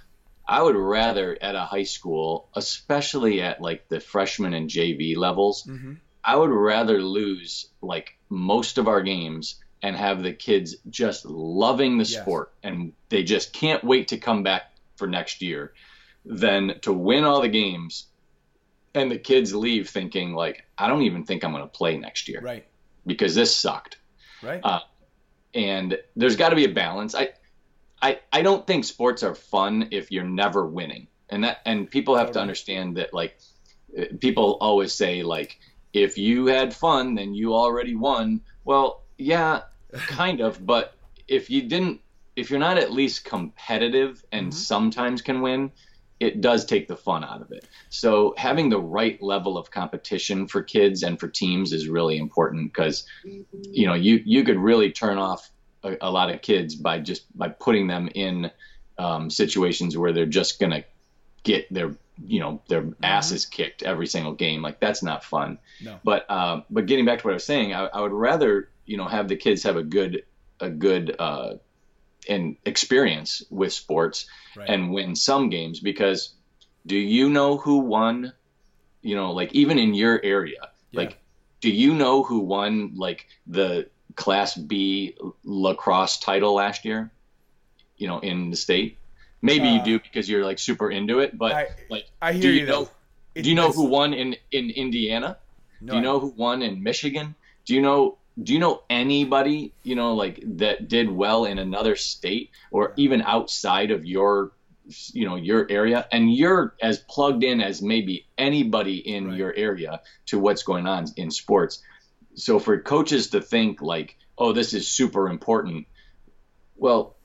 [0.48, 5.62] I would rather at a high school, especially at like the freshman and JV levels,
[5.64, 5.92] Mm-hmm.
[6.24, 11.98] I would rather lose like most of our games and have the kids just loving
[11.98, 12.20] the Yes.
[12.22, 15.72] sport and they just can't wait to come back for next year
[16.24, 18.06] than to win all the games
[18.94, 22.28] and the kids leave thinking like I don't even think I'm going to play next
[22.28, 22.66] year Right.
[23.06, 23.98] because this sucked
[24.42, 24.60] Right.
[24.62, 24.80] Uh,
[25.54, 27.14] and there's got to be a balance.
[27.16, 27.30] I,
[28.00, 32.14] I, I don't think sports are fun if you're never winning, and that and people
[32.16, 33.12] have to understand that.
[33.12, 33.36] Like,
[34.20, 35.58] people always say like,
[35.92, 38.42] if you had fun, then you already won.
[38.64, 40.94] Well, yeah, kind of, but
[41.26, 42.00] if you didn't,
[42.36, 44.54] if you're not at least competitive and Mhm.
[44.54, 45.72] sometimes can win,
[46.20, 47.64] it does take the fun out of it.
[47.90, 52.72] So having the right level of competition for kids and for teams is really important
[52.72, 55.50] because you know you you could really turn off
[55.84, 58.50] a, a lot of kids by just by putting them in
[58.98, 60.82] um, situations where they're just gonna
[61.44, 61.94] get their
[62.26, 66.00] you know their asses kicked every single game like that's not fun No.
[66.02, 68.96] but um, but getting back to what I was saying I, I would rather you
[68.96, 70.12] know have the kids have a good
[70.60, 71.50] a good uh,
[72.28, 74.68] and experience with sports Right.
[74.72, 76.34] and win some games because
[76.84, 78.32] do you know who won
[79.02, 81.00] you know like even in your area Yeah.
[81.02, 81.12] like
[81.60, 87.12] do you know who won like the class b lacrosse title last year
[87.96, 88.98] you know in the state
[89.42, 92.42] maybe you Uh, do because you're like super into it but I- like I hear
[92.42, 92.66] do you you.
[92.66, 92.82] know.
[93.34, 95.38] It- do you know who won in in indiana
[95.80, 97.26] No, do you know who won in Michigan?
[97.66, 101.96] Do you know do you know anybody, you know, like that did well in another
[101.96, 104.52] state or even outside of your
[105.12, 109.36] you know, your area and you're as plugged in as maybe anybody in Right.
[109.36, 111.82] your area to what's going on in sports.
[112.34, 115.86] So for coaches to think like, "Oh, this is super important."
[116.76, 117.16] Well,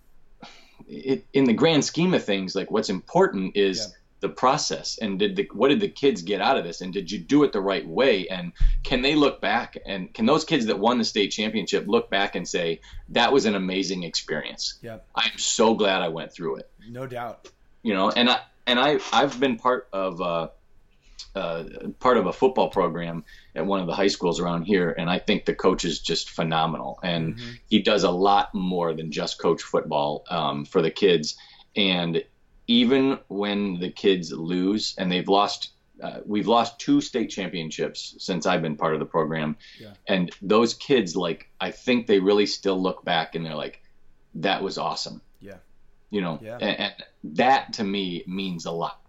[0.87, 3.93] it, in the grand scheme of things, like what's important is Yeah.
[4.23, 7.11] The process and did the what did the kids get out of this and did
[7.11, 10.65] you do it the right way and can they look back and can those kids
[10.67, 14.99] that won the state championship look back and say that was an amazing experience Yeah.
[15.13, 17.49] i'm so glad i went through it No doubt.
[17.83, 20.47] you know and i and i i've been part of uh
[21.35, 21.63] uh,
[21.99, 23.23] part of a football program
[23.55, 26.29] at one of the high schools around here, and I think the coach is just
[26.29, 26.99] phenomenal.
[27.01, 27.57] And Mhm.
[27.67, 31.35] he does a lot more than just coach football um, for the kids.
[31.75, 32.23] And
[32.67, 35.71] even when the kids lose, and they've lost,
[36.01, 39.57] uh, we've lost two state championships since I've been part of the program.
[39.79, 39.93] Yeah.
[40.07, 43.81] And those kids, like, I think they really still look back and they're like,
[44.35, 45.21] that was awesome.
[45.39, 45.57] Yeah.
[46.09, 46.57] You know, Yeah.
[46.61, 46.93] and, and
[47.37, 48.99] that to me means a lot.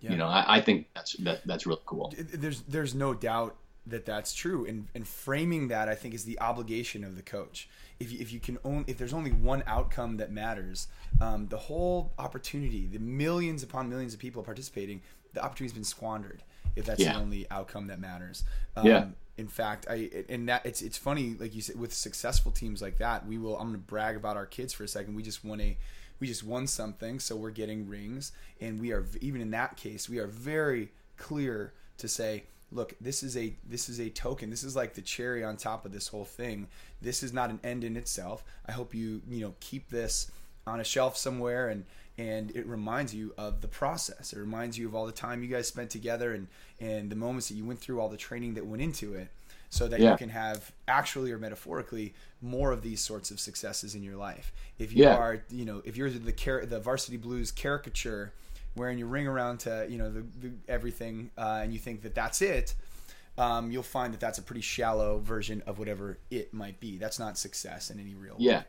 [0.00, 0.10] Yeah.
[0.10, 2.12] You know, I, I think that's that, that's really cool.
[2.18, 4.66] There's there's no doubt that that's true.
[4.66, 7.68] And and framing that I think is the obligation of the coach.
[7.98, 10.88] If you, if you can only if there's only one outcome that matters
[11.20, 15.00] um, the whole opportunity the millions upon millions of people participating
[15.32, 16.42] the opportunity's been squandered
[16.74, 17.14] if that's Yeah.
[17.14, 18.44] the only outcome that matters.
[18.76, 19.06] Um, Yeah.
[19.38, 22.98] in fact I and that it's it's funny like you said with successful teams like
[22.98, 25.14] that we will I'm going to brag about our kids for a second.
[25.14, 25.78] We just won a
[26.20, 28.32] we just won something so we're getting rings.
[28.60, 33.22] And we are even in that case we are very clear to say look this
[33.22, 36.08] is a this is a token this is like the cherry on top of this
[36.08, 36.66] whole thing
[37.00, 40.30] this is not an end in itself i hope you you know keep this
[40.66, 41.84] on a shelf somewhere and
[42.18, 44.32] and it reminds you of the process.
[44.32, 46.48] It reminds you of all the time you guys spent together and
[46.80, 49.28] and the moments that you went through, all the training that went into it,
[49.68, 50.12] so that Yeah.
[50.12, 54.50] you can have actually or metaphorically more of these sorts of successes in your life.
[54.78, 55.14] If you Yeah.
[55.14, 58.32] are, you know, if you're the the varsity blues caricature,
[58.76, 62.14] wearing your ring around to you know the, the everything, uh, and you think that
[62.14, 62.74] that's it.
[63.38, 66.96] Um, you'll find that that's a pretty shallow version of whatever it might be.
[66.96, 68.44] That's not success in any real way.
[68.44, 68.62] Yeah.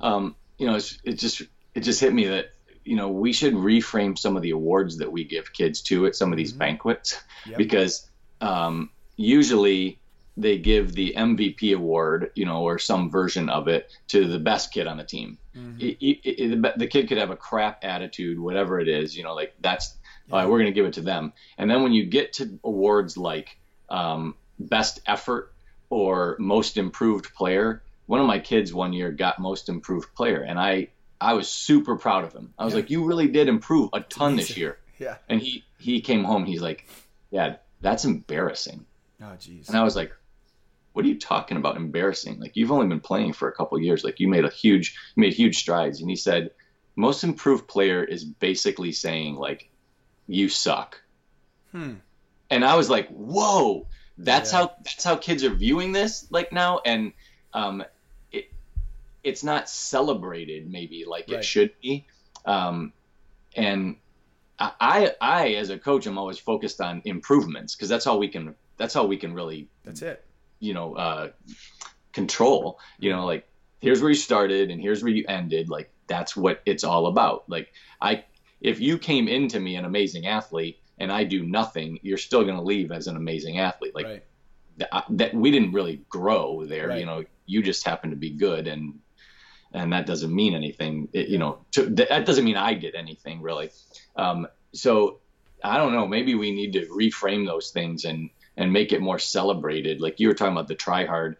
[0.00, 1.42] Um, you know, it's, it just
[1.74, 2.52] it just hit me that
[2.84, 6.16] you know we should reframe some of the awards that we give kids to at
[6.16, 7.58] some of these banquets Yep.
[7.58, 8.08] because
[8.40, 9.98] um, usually
[10.40, 14.72] they give the MVP award, you know, or some version of it to the best
[14.72, 15.38] kid on the team.
[15.80, 19.34] It- it- it- the- kid could have a crap attitude, whatever it is, you know,
[19.34, 19.96] like that's
[20.30, 21.32] all right, we're going to give it to them.
[21.56, 23.56] And then when you get to awards like
[23.88, 25.52] um, best effort
[25.90, 30.58] or most improved player, one of my kids one year got most improved player, and
[30.58, 30.88] I
[31.20, 32.54] I was super proud of him.
[32.58, 32.80] I was Yeah.
[32.80, 34.78] like, you really did improve a ton this year.
[35.00, 35.16] Yeah.
[35.28, 36.86] And he he came home, he's like,
[37.30, 38.84] yeah, that's embarrassing.
[39.20, 39.66] Oh, jeez.
[39.68, 40.12] And I was like,
[40.92, 42.40] what are you talking about embarrassing?
[42.40, 44.02] Like you've only been playing for a couple of years.
[44.04, 46.00] Like you made a huge you made huge strides.
[46.00, 46.50] And he said,
[46.96, 49.68] most improved player is basically saying like,
[50.26, 51.00] you suck.
[51.72, 51.94] Hmm.
[52.50, 54.58] And I was like, whoa, that's Yeah.
[54.58, 56.80] how that's how kids are viewing this like now.
[56.84, 57.12] And
[57.52, 57.84] um,
[58.32, 58.50] it
[59.22, 61.38] it's not celebrated maybe like Right.
[61.38, 62.06] it should be.
[62.44, 62.92] Um,
[63.54, 63.96] and
[64.58, 68.28] I, I I as a coach I'm always focused on improvements because that's how we
[68.28, 70.24] can that's how we can really That's it.
[70.60, 71.28] You know uh,
[72.12, 73.46] control you know like
[73.80, 77.44] here's where you started and here's where you ended like that's what it's all about
[77.48, 78.24] like i
[78.60, 82.56] if you came into me an amazing athlete and i do nothing you're still going
[82.56, 84.24] to leave as an amazing athlete like right.
[84.78, 87.00] th- that we didn't really grow there Right.
[87.00, 88.98] you know you just happen to be good and
[89.72, 93.42] and that doesn't mean anything it, you know to, that doesn't mean i did anything
[93.42, 93.70] really
[94.16, 95.20] um, so
[95.62, 99.18] i don't know maybe we need to reframe those things and and make it more
[99.18, 101.38] celebrated like you were talking about the try hard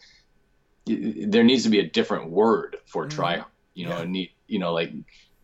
[0.86, 3.10] there needs to be a different word for Mhm.
[3.10, 4.02] try you know Yeah.
[4.02, 4.90] it need you know like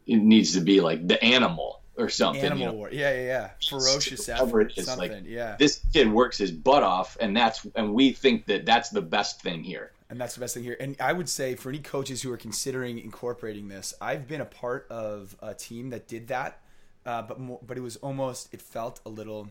[0.07, 2.91] it needs to be like the animal or something Animal you know war.
[2.91, 3.51] Yeah, yeah, yeah.
[3.69, 4.73] Ferocious effort.
[4.77, 5.27] is, like- Something.
[5.27, 5.57] yeah.
[5.59, 9.43] this kid works his butt off and that's and we think that that's the best
[9.43, 10.77] thing here And that's the best thing here.
[10.79, 14.45] And I would say for any coaches who are considering incorporating this, I've been a
[14.63, 16.61] part of a team that did that,
[17.07, 19.51] uh, but more, but it was almost it felt a little,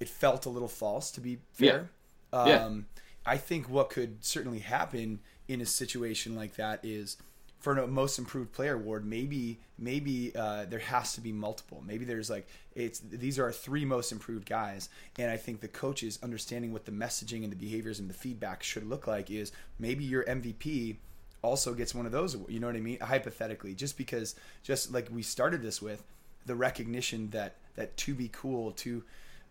[0.00, 1.90] it felt a little false to be fair.
[2.32, 2.46] Yeah.
[2.46, 2.64] Yeah.
[2.64, 2.86] Um,
[3.26, 7.16] I think what could certainly happen in a situation like that is
[7.64, 11.82] for a most improved player award, maybe maybe uh, there has to be multiple.
[11.86, 15.68] Maybe there's like it's these are our three most improved guys, and I think the
[15.68, 19.50] coaches understanding what the messaging and the behaviors and the feedback should look like is
[19.78, 20.96] maybe your MVP
[21.40, 22.36] also gets one of those.
[22.48, 23.00] You know what I mean?
[23.00, 26.02] Hypothetically, just because just like we started this with
[26.44, 29.02] the recognition that that to be cool to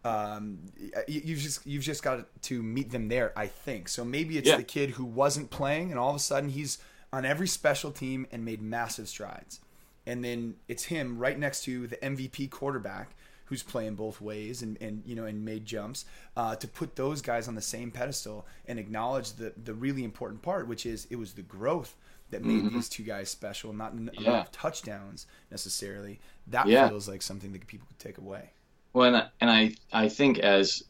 [0.06, 0.60] um,
[1.08, 3.32] you- you've just you've just got to meet them there.
[3.38, 4.04] I think so.
[4.04, 4.58] Maybe it's Yeah.
[4.58, 6.78] the kid who wasn't playing, and all of a sudden he's
[7.12, 9.60] on every special team and made massive strides.
[10.06, 14.82] And then it's him right next to the MVP quarterback who's playing both ways and,
[14.82, 18.46] and you know and made jumps uh, to put those guys on the same pedestal
[18.68, 21.96] and acknowledge the the really important part, which is it was the growth
[22.32, 24.24] that made these two guys special, not Mm-hmm.
[24.24, 24.46] Yeah.
[24.52, 26.20] touchdowns necessarily.
[26.48, 26.90] That Yeah.
[26.90, 28.50] feels like something that people could take away.
[28.94, 30.84] Well, and, I- and I I think as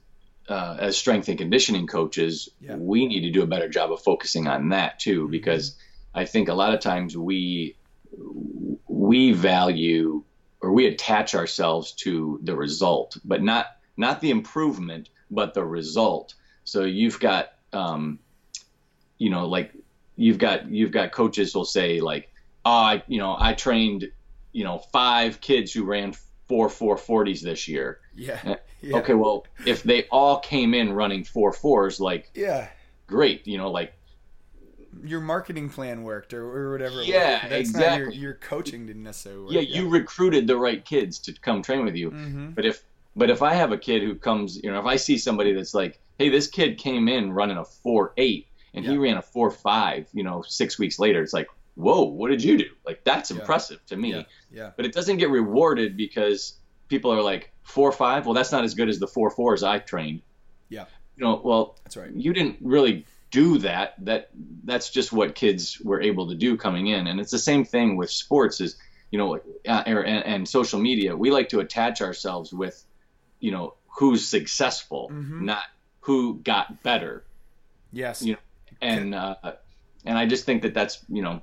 [0.50, 2.76] uh, as strength and conditioning coaches, Yeah.
[2.76, 5.78] we need to do a better job of focusing on that too, because
[6.13, 7.78] I think a lot of times we
[8.88, 10.24] we value
[10.62, 16.34] or we attach ourselves to the result, but not not the improvement, but the result.
[16.66, 18.20] So you've got um,
[19.18, 19.72] you know like
[20.18, 22.30] you've got you've got coaches will say like,
[22.66, 24.12] oh, I you know I trained
[24.52, 26.13] you know five kids who ran
[26.47, 27.99] four four forties this year.
[28.15, 28.39] Yeah.
[28.43, 28.97] Eh, yeah.
[28.97, 32.67] Okay, well if they all came in running four fours, like Yeah.
[33.08, 33.93] great, you know like
[35.03, 37.01] Your marketing plan worked or, or whatever.
[37.03, 38.15] Yeah, Not your, exactly.
[38.17, 39.53] your coaching didn't necessarily work.
[39.53, 42.10] yeah, you recruited the right kids to come train with you.
[42.12, 42.84] hmm But if
[43.15, 45.73] but if I have a kid who comes, you know, if I see somebody that's
[45.75, 49.51] like, hey, this kid came in running a four eight and he ran a four
[49.51, 52.69] five, you know, six weeks later, it's like, whoa, what did you do?
[52.86, 53.38] Like that's Yeah.
[53.39, 54.12] impressive to me.
[54.13, 54.23] Yeah.
[54.51, 54.71] Yeah.
[54.75, 56.57] But it doesn't get rewarded because
[56.88, 58.25] people are like four five.
[58.25, 60.21] Well, that's not as good as the four fours I trained.
[60.69, 60.86] Yeah.
[61.17, 62.12] You know, well, That's right.
[62.13, 64.29] you didn't really do that that
[64.63, 67.97] that's just what kids were able to do coming in and it's the same thing
[67.97, 68.75] with sports is
[69.09, 72.86] you know uh, and, and social media we like to attach ourselves with
[73.39, 75.41] you know who's successful Mhm.
[75.41, 75.63] not
[76.01, 77.25] who got better
[77.91, 78.21] Yes.
[78.21, 78.39] you know
[78.81, 79.36] and uh,
[80.05, 81.41] and i just think that that's you know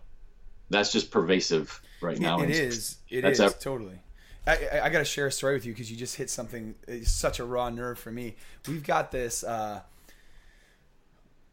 [0.70, 2.40] that's just pervasive right now.
[2.40, 2.96] It is.
[3.08, 3.98] It is ever- totally.
[4.46, 6.74] I, I, got to share a story with you because you just hit something.
[6.88, 8.36] It's such a raw nerve for me.
[8.66, 9.44] We've got this.
[9.44, 9.82] Uh,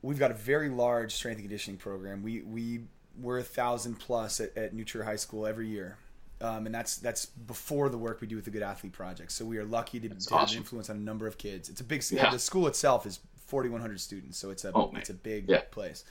[0.01, 2.23] we've got a very large strength and conditioning program.
[2.23, 2.81] We we
[3.19, 5.97] we're a thousand plus at, at New Trier High School every year.
[6.39, 9.31] Um, and that's that's before the work we do with the Good Athlete Project.
[9.31, 10.37] So we are lucky to, to awesome.
[10.37, 11.69] have influence on a number of kids.
[11.69, 12.03] It's a big.
[12.11, 12.29] Yeah.
[12.29, 15.61] The school itself is 4,100 students, so it's a oh, it's a big yeah.
[15.71, 16.03] place.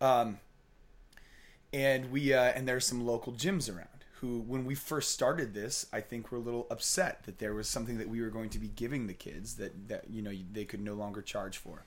[0.00, 0.38] Um,
[1.72, 3.88] and we uh, and there's some local gyms around
[4.20, 7.68] who, when we first started this, I think were a little upset that there was
[7.68, 10.64] something that we were going to be giving the kids that that you know they
[10.64, 11.84] could no longer charge for.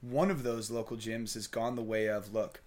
[0.00, 2.62] One of those local gyms has gone the way of look,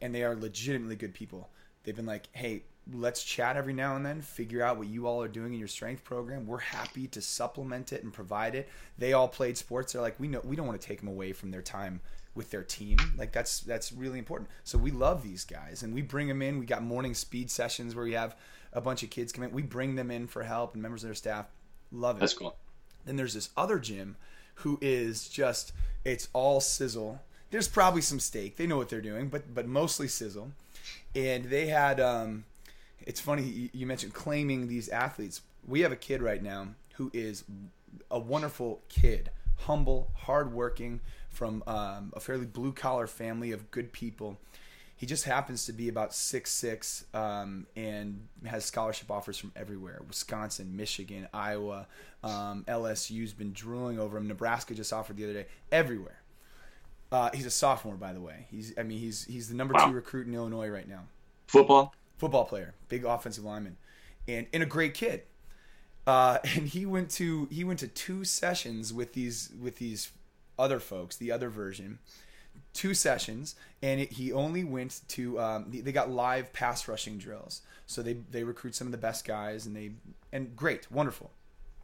[0.00, 1.50] and they are legitimately good people.
[1.82, 5.22] They've been like, hey, let's chat every now and then, figure out what you all
[5.22, 6.46] are doing in your strength program.
[6.46, 8.68] We're happy to supplement it and provide it.
[8.98, 9.92] They all played sports.
[9.92, 12.00] They're like, we know we don't want to take them away from their time
[12.40, 12.96] with their team.
[13.18, 14.48] Like that's that's really important.
[14.64, 16.58] So we love these guys and we bring them in.
[16.58, 18.34] We got morning speed sessions where we have
[18.72, 19.50] a bunch of kids come in.
[19.50, 21.48] We bring them in for help and members of their staff.
[21.92, 22.20] Love it.
[22.20, 22.56] That's cool.
[23.04, 24.16] Then there's this other gym
[24.54, 25.72] who is just
[26.02, 27.20] it's all sizzle.
[27.50, 28.56] There's probably some steak.
[28.56, 30.52] They know what they're doing, but but mostly sizzle.
[31.14, 32.44] And they had um
[33.02, 35.42] it's funny you mentioned claiming these athletes.
[35.68, 37.44] We have a kid right now who is
[38.10, 41.00] a wonderful kid, humble, hardworking,
[41.30, 44.38] from um, a fairly blue collar family of good people.
[44.96, 50.02] He just happens to be about six six um, and has scholarship offers from everywhere:
[50.06, 51.86] Wisconsin, Michigan, Iowa.
[52.22, 54.28] Um, LSU's been drooling over him.
[54.28, 55.46] Nebraska just offered the other day.
[55.72, 56.20] Everywhere.
[57.12, 58.46] Uh, he's a sophomore, by the way.
[58.50, 59.86] He's I mean he's he's the number wow.
[59.86, 61.04] two recruit in Illinois right now.
[61.46, 63.76] Football football player, big offensive lineman,
[64.28, 65.22] and and a great kid.
[66.06, 70.10] Uh, and he went to he went to two sessions with these with these
[70.60, 71.98] other folks, the other version,
[72.72, 77.62] two sessions, and it, he only went to um, they got live pass rushing drills.
[77.86, 79.92] So they they recruit some of the best guys, and they
[80.32, 81.30] and great, wonderful.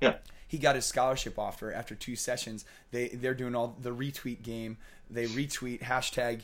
[0.00, 0.16] Yeah.
[0.48, 2.64] He got his scholarship offer after two sessions.
[2.92, 4.76] They they're doing all the retweet game.
[5.10, 6.42] They retweet hashtag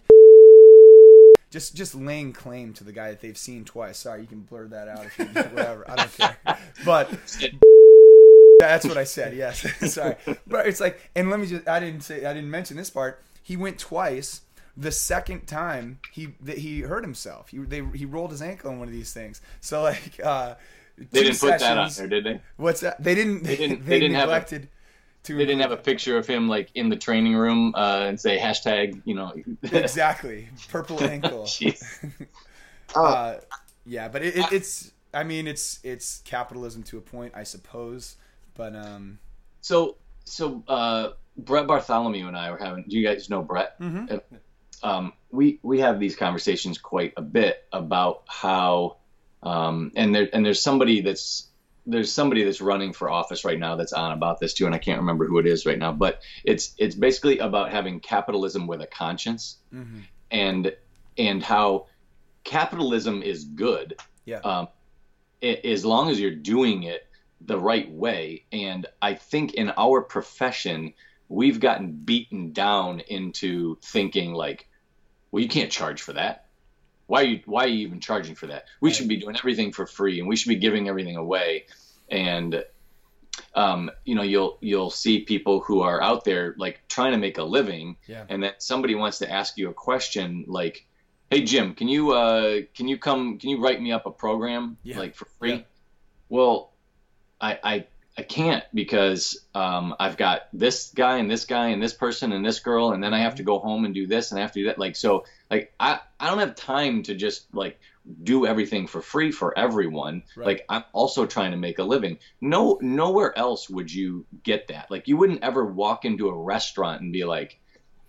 [1.51, 3.99] just just laying claim to the guy that they've seen twice.
[3.99, 5.88] Sorry, you can blur that out if you whatever.
[5.88, 6.38] I don't care.
[6.85, 7.11] But
[8.68, 9.37] that's what I said.
[9.37, 10.16] Yes, sorry.
[10.46, 13.22] But it's like, and let me just I didn't say I didn't mention this part.
[13.42, 14.42] He went twice.
[14.77, 17.48] The second time he that he hurt himself.
[17.51, 19.40] He they, he rolled his ankle on one of these things.
[19.61, 20.20] So like.
[20.25, 20.55] uh
[20.98, 22.40] they didn't sessions, put that on there, did they?
[22.59, 23.03] What's that?
[23.03, 23.44] They didn't.
[23.44, 23.81] They didn't.
[23.85, 24.61] They, they didn't neglected.
[24.62, 24.72] Have a-
[25.25, 28.20] to they didn't have a picture of him like in the training room uh, and
[28.20, 31.48] say hashtag you know exactly purple ankle
[32.94, 33.37] uh,
[33.87, 38.16] yeah but it, it, it's i mean it's it's capitalism to a point i suppose
[38.55, 39.19] but um
[39.61, 44.17] so so uh brett bartholomew and i were having do you guys know brett mm-hmm.
[44.83, 48.97] um we we have these conversations quite a bit about how
[49.43, 51.49] um and there and there's somebody that's
[51.87, 54.79] there's somebody that's running for office right now that's on about this too, and I
[54.79, 55.93] can't remember who it is right now.
[55.93, 60.01] But it's it's basically about having capitalism with a conscience, mm-hmm.
[60.31, 60.73] and
[61.19, 61.87] and how
[62.45, 64.01] capitalism is good.
[64.25, 64.38] Yeah.
[64.38, 64.69] Um,
[65.41, 67.07] it, as long as you're doing it
[67.44, 70.94] the right way, and I think in our profession
[71.28, 74.68] we've gotten beaten down into thinking like,
[75.31, 76.46] well, you can't charge for that
[77.12, 78.64] why are you why are you even charging for that?
[78.81, 81.66] We should be doing everything for free, and we should be giving everything away.
[82.11, 82.64] And
[83.55, 87.37] um, you know, you'll you'll see people who are out there like trying to make
[87.37, 88.24] a living, yeah.
[88.31, 90.87] and that somebody wants to ask you a question like,
[91.31, 94.78] "Hey Jim, can you uh, can you come can you write me up a program
[94.83, 94.98] yeah.
[94.98, 95.62] like for free?" Yeah.
[96.31, 96.72] Well,
[97.42, 101.94] I, I I can't because um, I've got this guy and this guy and this
[101.94, 104.38] person and this girl, and then I have to go home and do this and
[104.38, 104.78] I have to do that.
[104.78, 107.81] Like so, like I I don't have time to just like
[108.22, 110.24] do everything for free for everyone.
[110.37, 110.46] Right.
[110.46, 112.18] Like I'm also trying to make a living.
[112.40, 114.90] No nowhere else would you get that.
[114.90, 117.59] Like you wouldn't ever walk into a restaurant and be like,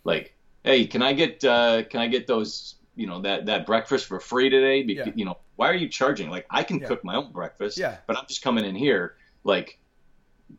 [0.03, 4.07] like, hey, can I get uh, can I get those you know that that breakfast
[4.07, 4.83] for free today?
[4.83, 5.13] Because yeah.
[5.15, 6.29] you know why are you charging?
[6.29, 6.87] Like I can yeah.
[6.87, 7.77] cook my own breakfast.
[7.77, 7.97] Yeah.
[8.05, 9.79] But I'm just coming in here like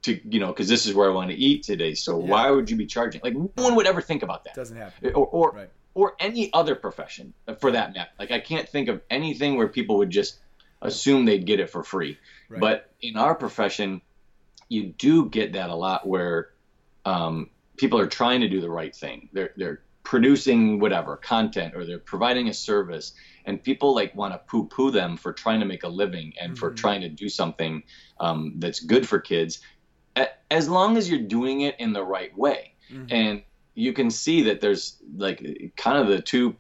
[0.03, 1.95] to you know because this is where I want to eat today.
[1.95, 2.27] So yeah.
[2.27, 3.21] why would you be charging?
[3.23, 4.55] Like no one would ever think about that.
[4.55, 5.13] Doesn't happen.
[5.15, 5.71] Or or, right.
[5.95, 8.11] or any other profession for that matter.
[8.19, 10.39] Like I can't think of anything where people would just
[10.83, 12.19] assume they'd get it for free.
[12.49, 12.61] Right.
[12.61, 14.03] But in our profession,
[14.69, 16.51] you do get that a lot where
[17.05, 19.29] um, people are trying to do the right thing.
[19.33, 23.15] They're they're producing whatever content or they're providing a service
[23.47, 26.61] and people like want to poo-poo them for trying to make a living and mm-hmm.
[26.61, 27.83] for trying to do something
[28.21, 29.61] um, that's good for kids
[30.51, 32.75] as long as you're doing it in the right way.
[32.91, 33.07] Mm-hmm.
[33.11, 33.43] And
[33.75, 36.57] you can see that there's like kind of the two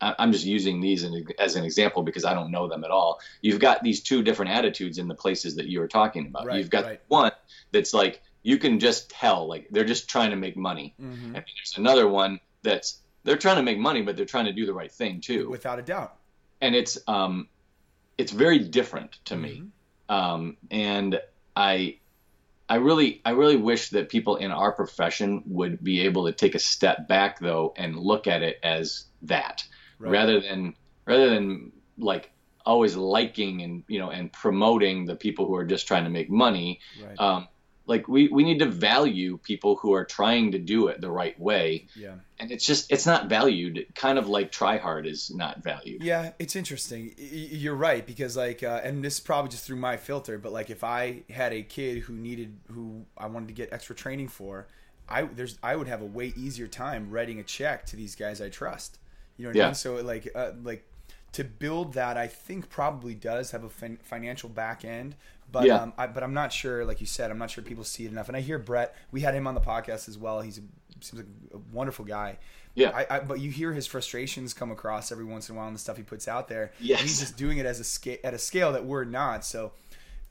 [0.00, 1.06] I'm just using these
[1.38, 3.20] as an example because I don't know them at all.
[3.40, 6.46] You've got these two different attitudes in the places that you were talking about.
[6.46, 7.00] Right, You've got right.
[7.06, 7.30] one
[7.70, 11.26] that's like you can just tell like they're just trying to make money, Mhm.
[11.26, 14.66] and there's another one that's they're trying to make money, but they're trying to do
[14.66, 15.48] the right thing too.
[15.48, 16.16] without a doubt.
[16.60, 17.48] and it's um,
[18.18, 19.64] it's very different to me,
[20.08, 21.20] um, and
[21.56, 21.98] I.
[22.68, 26.54] I really, I really wish that people in our profession would be able to take
[26.54, 29.62] a step back, though, and look at it as that,
[29.98, 30.10] Right.
[30.12, 32.30] rather than rather than like
[32.64, 36.30] always liking and you know and promoting the people who are just trying to make
[36.30, 36.80] money.
[37.04, 37.20] Right.
[37.20, 37.48] Um,
[37.86, 41.38] like we we need to value people who are trying to do it the right
[41.40, 42.14] way, yeah.
[42.38, 43.86] and it's just it's not valued.
[43.94, 46.02] Kind of like try hard is not valued.
[46.02, 47.14] Yeah, it's interesting.
[47.18, 50.70] You're right because like, uh, and this is probably just through my filter, but like
[50.70, 54.68] if I had a kid who needed, who I wanted to get extra training for,
[55.08, 58.40] I there's I would have a way easier time writing a check to these guys
[58.40, 58.98] I trust.
[59.36, 59.66] You know what I Yeah.
[59.66, 59.74] mean?
[59.74, 60.86] So like, uh, like
[61.32, 65.16] to build that, I think probably does have a fin- financial back end.
[65.52, 65.76] But Yeah.
[65.82, 66.84] um, I, but I'm not sure.
[66.84, 68.28] Like you said, I'm not sure people see it enough.
[68.28, 68.96] And I hear Brett.
[69.12, 70.40] We had him on the podcast as well.
[70.40, 70.62] He's a,
[71.00, 72.38] seems like a wonderful guy.
[72.74, 72.90] Yeah.
[72.94, 75.74] I, I, but you hear his frustrations come across every once in a while in
[75.74, 76.72] the stuff he puts out there.
[76.80, 77.00] Yes.
[77.00, 79.44] And he's just doing it as a scale at a scale that we're not.
[79.44, 79.72] So,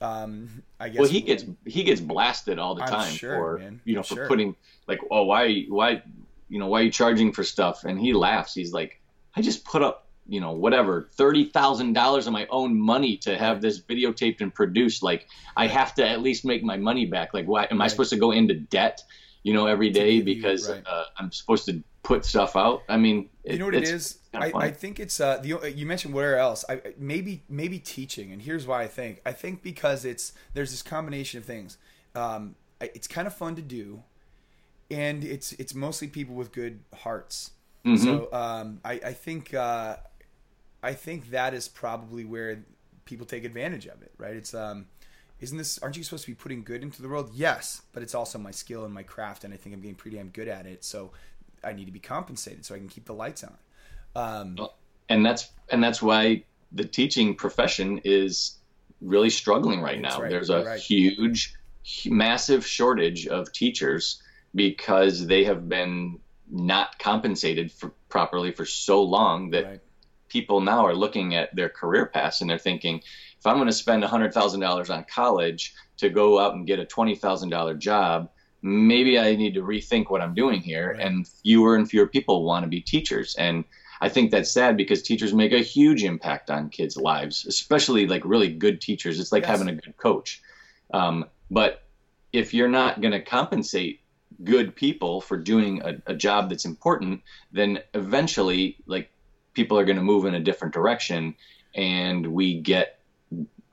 [0.00, 0.98] um, I guess.
[1.00, 3.80] Well, he gets he gets blasted all the I'm time sure, for man.
[3.84, 4.26] you know I'm for sure.
[4.26, 4.56] putting
[4.88, 6.02] like oh why why
[6.48, 9.00] you know why are you charging for stuff and he laughs he's like
[9.36, 13.36] I just put up you know whatever thirty thousand dollars of my own money to
[13.36, 17.34] have this videotaped and produced like I have to at least make my money back
[17.34, 19.02] like why am I supposed to go into debt
[19.42, 20.82] you know every day because right.
[20.86, 24.66] uh, I'm supposed to put stuff out I mean You know what it's kinda I.
[24.66, 26.64] I think it's uh, the you mentioned where else?
[26.68, 29.20] I maybe maybe teaching, and here's why I think.
[29.26, 31.78] I think because it's there's this combination of things.
[32.14, 34.02] Um, it's kind of fun to do,
[34.90, 37.50] and it's it's mostly people with good hearts.
[37.84, 37.98] Mhm.
[37.98, 39.96] So um, I I think uh,
[40.82, 42.64] I think that is probably where
[43.04, 44.34] people take advantage of it, right?
[44.36, 44.86] It's um.
[45.40, 45.76] Isn't this?
[45.80, 47.30] Aren't you supposed to be putting good into the world?
[47.34, 50.16] Yes, but it's also my skill and my craft, and I think I'm getting pretty
[50.16, 50.84] damn good at it.
[50.84, 51.10] So
[51.64, 53.56] I need to be compensated so I can keep the lights on.
[54.14, 54.68] Um,
[55.08, 58.58] and that's and that's why the teaching profession is
[59.00, 60.20] really struggling right now.
[60.20, 60.80] right, There's a right.
[60.80, 61.54] huge,
[62.06, 64.22] massive shortage of teachers
[64.54, 66.20] because they have been
[66.50, 69.80] not compensated for, properly for so long that right.
[70.32, 73.02] People now are looking at their career paths and they're thinking,
[73.38, 77.78] if I'm going to spend $100,000 on college to go out and get a $20,000
[77.78, 78.30] job,
[78.62, 80.94] maybe I need to rethink what I'm doing here.
[80.96, 81.06] Right.
[81.06, 83.34] And fewer and fewer people want to be teachers.
[83.36, 83.64] And
[84.00, 88.24] I think that's sad because teachers make a huge impact on kids' lives, especially like
[88.24, 89.20] really good teachers.
[89.20, 89.50] It's like Yes.
[89.50, 90.40] having a good coach.
[90.94, 91.82] Um, but
[92.32, 94.00] if you're not going to compensate
[94.44, 97.20] good people for doing a, a job that's important,
[97.52, 99.10] then eventually, like,
[99.54, 101.34] people are going to move in a different direction,
[101.74, 103.00] and we get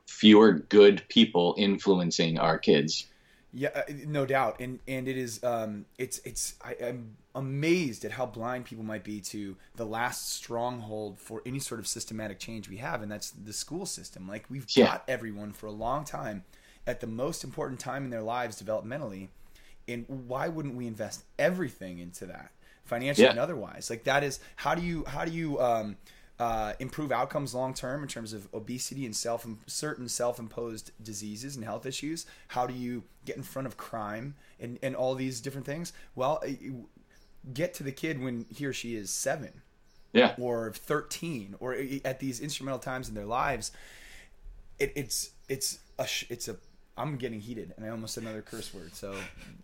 [0.08, 3.08] fewer good people influencing our kids.
[3.52, 8.12] Yeah, uh, no doubt, and and it is um, it's it's I am amazed at
[8.12, 12.70] how blind people might be to the last stronghold for any sort of systematic change
[12.70, 14.28] we have, and that's the school system.
[14.28, 14.86] Like we've Yeah.
[14.86, 16.44] got everyone for a long time
[16.86, 19.30] at the most important time in their lives developmentally,
[19.88, 22.52] and why wouldn't we invest everything into that,
[22.90, 23.32] financially Yeah.
[23.32, 23.90] and otherwise?
[23.90, 25.96] Like that is how do you how do you um,
[26.40, 31.56] uh, improve outcomes long term in terms of obesity and self certain self imposed diseases
[31.56, 32.26] and health issues?
[32.50, 35.94] How do you get in front of crime and and all these different things?
[36.16, 36.44] Well,
[37.54, 39.62] get to the kid when he or she is seven
[40.12, 40.36] Yeah.
[40.38, 43.72] or 13 or at these instrumental times in their lives
[44.78, 46.58] it, it's it's a it's a
[47.00, 49.16] I'm getting heated and I almost said another curse word so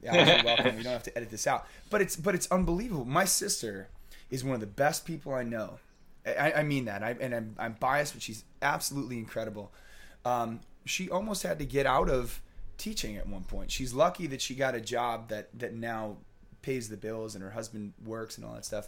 [0.01, 0.77] yeah, welcome.
[0.77, 1.67] We don't have to edit this out.
[1.89, 3.05] But it's but it's unbelievable.
[3.05, 3.89] My sister
[4.29, 5.79] is one of the best people I know.
[6.25, 7.03] I, I mean that.
[7.03, 9.71] I, and I'm, I'm biased but she's absolutely incredible.
[10.23, 12.41] Um, she almost had to get out of
[12.77, 13.71] teaching at one point.
[13.71, 16.17] She's lucky that she got a job that that now
[16.61, 18.87] pays the bills and her husband works and all that stuff.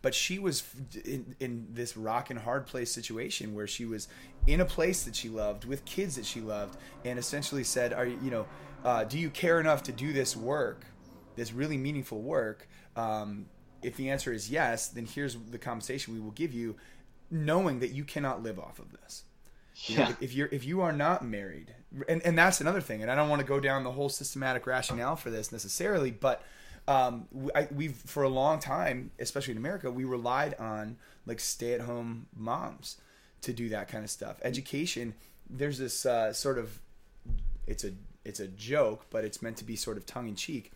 [0.00, 0.64] But she was
[1.04, 4.08] in, in this rock and hard place situation where she was
[4.46, 8.06] in a place that she loved with kids that she loved and essentially said are
[8.06, 8.46] you you know
[8.84, 10.84] uh, do you care enough to do this work
[11.36, 12.68] this really meaningful work?
[12.94, 13.46] Um,
[13.82, 16.76] if the answer is yes then here's the compensation we will give you
[17.30, 19.24] knowing that you cannot live off of this.
[19.86, 21.74] You know, if you're if you are not married,
[22.08, 24.68] and and that's another thing, and I don't want to go down the whole systematic
[24.68, 26.44] rationale for this necessarily, but
[26.86, 31.40] um, we, I, we've for a long time, especially in America, we relied on like
[31.40, 32.98] stay-at-home moms
[33.44, 34.36] to do that kind of stuff.
[34.42, 35.14] Education,
[35.48, 36.80] there's this uh, sort of
[37.66, 37.92] it's a
[38.24, 40.72] it's a joke, but it's meant to be sort of tongue in cheek.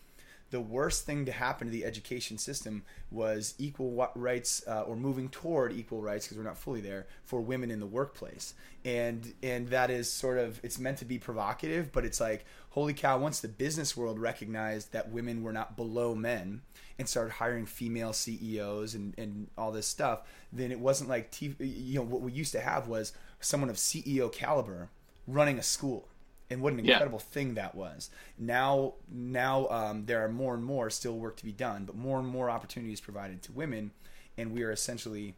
[0.51, 5.29] The worst thing to happen to the education system was equal rights uh, or moving
[5.29, 8.53] toward equal rights because we're not fully there for women in the workplace.
[8.85, 12.93] And and that is sort of it's meant to be provocative but it's like holy
[12.93, 16.61] cow once the business world recognized that women were not below men
[16.97, 20.21] and started hiring female CEOs and, and all this stuff
[20.53, 23.75] then it wasn't like TV, you know what we used to have was someone of
[23.75, 24.89] CEO caliber
[25.27, 26.08] running a school
[26.49, 27.31] and what an incredible yeah.
[27.31, 28.09] thing that was.
[28.37, 32.19] Now, now um, there are more and more still work to be done, but more
[32.19, 33.91] and more opportunities provided to women,
[34.37, 35.35] and we are essentially.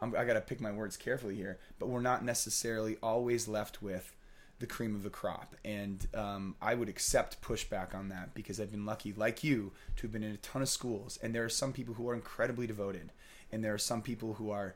[0.00, 3.82] I'm, I got to pick my words carefully here, but we're not necessarily always left
[3.82, 4.16] with
[4.58, 8.70] the cream of the crop, and um, I would accept pushback on that because I've
[8.70, 11.48] been lucky, like you, to have been in a ton of schools, and there are
[11.48, 13.12] some people who are incredibly devoted,
[13.50, 14.74] and there are some people who are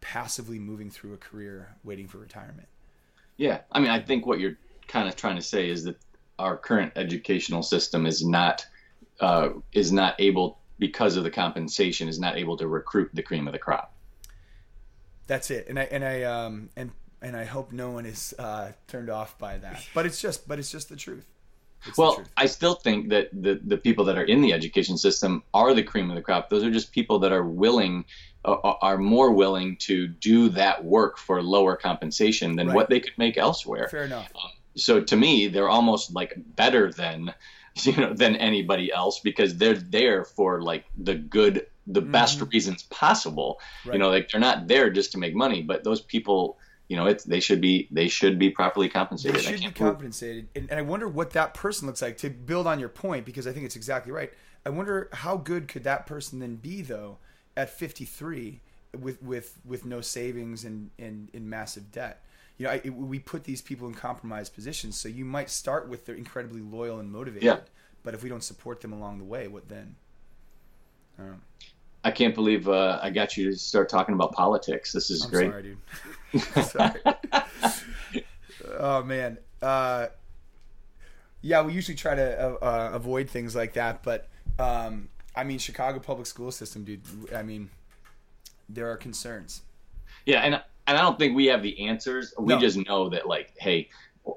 [0.00, 2.68] passively moving through a career waiting for retirement.
[3.40, 5.96] Yeah, I mean, I think what you're kind of trying to say is that
[6.38, 8.66] our current educational system is not
[9.18, 13.46] uh, is not able because of the compensation is not able to recruit the cream
[13.48, 13.94] of the crop.
[15.26, 16.90] That's it, and I and I um and
[17.22, 19.86] and I hope no one is uh, turned off by that.
[19.94, 21.24] But it's just but it's just the truth.
[21.86, 25.44] It's well, I still think that the the people that are in the education system
[25.54, 26.50] are the cream of the crop.
[26.50, 28.04] Those are just people that are willing
[28.44, 32.76] are more willing to do that work for lower compensation than right.
[32.76, 33.88] what they could make elsewhere.
[33.88, 34.30] Fair enough.
[34.34, 37.34] Um, so to me, they're almost like better than
[37.82, 42.12] you know than anybody else because they're there for like the good, the mm-hmm.
[42.12, 43.60] best reasons possible.
[43.84, 43.94] Right.
[43.94, 46.58] You know, like they're not there just to make money, but those people
[46.90, 49.36] you know, it's they should be they should be properly compensated.
[49.36, 52.16] They should be compensated, and, and, I wonder what that person looks like.
[52.16, 54.32] To build on your point, because I think it's exactly right.
[54.66, 57.18] I wonder how good could that person then be, though,
[57.60, 58.60] at 53
[58.98, 62.24] with with with no savings and and in massive debt.
[62.58, 64.98] You know, I, it, we put these people in compromised positions.
[64.98, 67.58] So you might start with they're incredibly loyal and motivated, yeah.
[68.02, 69.96] but if we don't support them along the way, what then?
[71.18, 71.22] I,
[72.02, 74.92] I can't believe uh, I got you to start talking about politics.
[74.92, 75.50] This is I'm great.
[75.50, 75.62] Sorry,
[76.32, 76.42] dude.
[76.64, 78.22] sorry.
[78.78, 79.38] oh man.
[79.62, 80.06] Uh,
[81.42, 85.58] yeah, we usually try to uh, uh avoid things like that, but um, I mean,
[85.58, 87.02] Chicago public school system, dude.
[87.34, 87.70] I mean,
[88.68, 89.62] there are concerns.
[90.26, 90.54] Yeah, and
[90.86, 92.34] and I don't think we have the answers.
[92.38, 92.60] We no.
[92.60, 93.88] just know that, like, hey,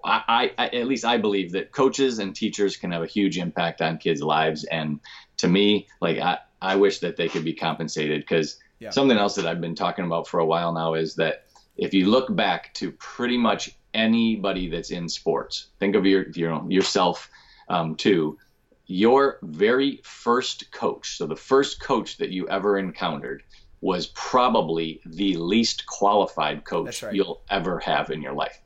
[0.03, 3.81] I, I, at least I believe that coaches and teachers can have a huge impact
[3.81, 4.63] on kids' lives.
[4.65, 4.99] And
[5.37, 8.91] to me, like, I, I wish that they could be compensated because yeah.
[8.91, 12.09] something else that I've been talking about for a while now is that if you
[12.09, 17.29] look back to pretty much anybody that's in sports, think of your, your yourself
[17.67, 18.37] um, too
[18.85, 23.43] your very first coach, so the first coach that you ever encountered,
[23.81, 27.13] was probably the least qualified coach right.
[27.13, 28.61] you'll ever have in your life.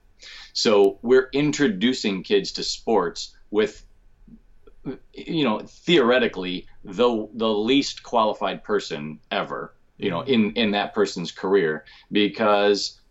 [0.54, 3.84] So we're introducing kids to sports with
[5.14, 10.32] you know theoretically the the least qualified person ever you know mm-hmm.
[10.32, 13.02] in in that person's career because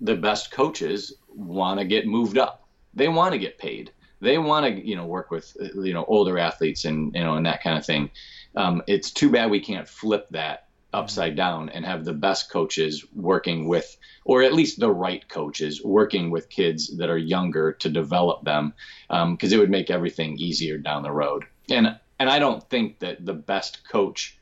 [0.00, 3.90] the best coaches want to get moved up they want to get paid
[4.20, 7.46] they want to you know work with you know older athletes and you know and
[7.46, 8.10] that kind of thing.
[8.56, 13.04] Um, it's too bad we can't flip that upside down and have the best coaches
[13.14, 17.90] working with or at least the right coaches working with kids that are younger to
[17.90, 18.72] develop them
[19.08, 23.00] because um, it would make everything easier down the road and and I don't think
[23.00, 24.38] that the best coach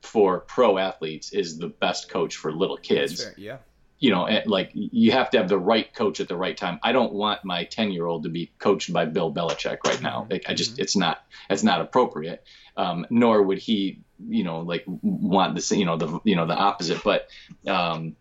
[0.00, 3.28] for pro athletes is the best coach for little kids.
[3.36, 3.58] Yeah
[4.00, 6.80] you know, like you have to have the right coach at the right time.
[6.82, 10.26] I don't want my 10 year old to be coached by Bill Belichick right now.
[10.30, 10.82] Like, I just, mm-hmm.
[10.82, 12.42] it's not, it's not appropriate.
[12.78, 16.54] Um, nor would he, you know, like want the, you know, the, you know, the
[16.54, 17.28] opposite, but,
[17.66, 18.16] um,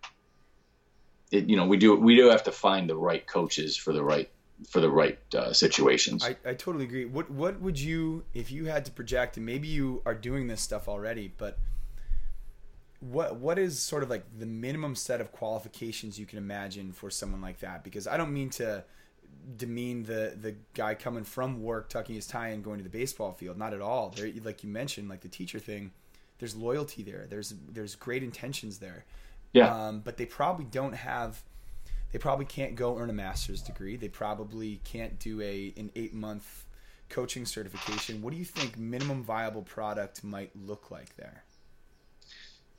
[1.32, 4.04] it, you know, we do, we do have to find the right coaches for the
[4.04, 4.30] right,
[4.70, 6.26] for the right uh, situations.
[6.26, 7.06] I, I totally agree.
[7.06, 10.60] What, what would you, if you had to project, and maybe you are doing this
[10.60, 11.58] stuff already, but
[13.00, 17.10] what what is sort of like the minimum set of qualifications you can imagine for
[17.10, 17.84] someone like that?
[17.84, 18.84] Because I don't mean to
[19.56, 23.32] demean the the guy coming from work, tucking his tie and going to the baseball
[23.32, 23.58] field.
[23.58, 24.10] Not at all.
[24.10, 25.92] There, like you mentioned, like the teacher thing.
[26.40, 27.26] There's loyalty there.
[27.30, 29.06] There's there's great intentions there.
[29.54, 29.88] Yeah.
[29.88, 31.42] Um, but they probably don't have.
[32.12, 33.96] They probably can't go earn a master's degree.
[33.96, 36.66] They probably can't do a an eight month
[37.10, 38.22] coaching certification.
[38.22, 41.44] What do you think minimum viable product might look like there?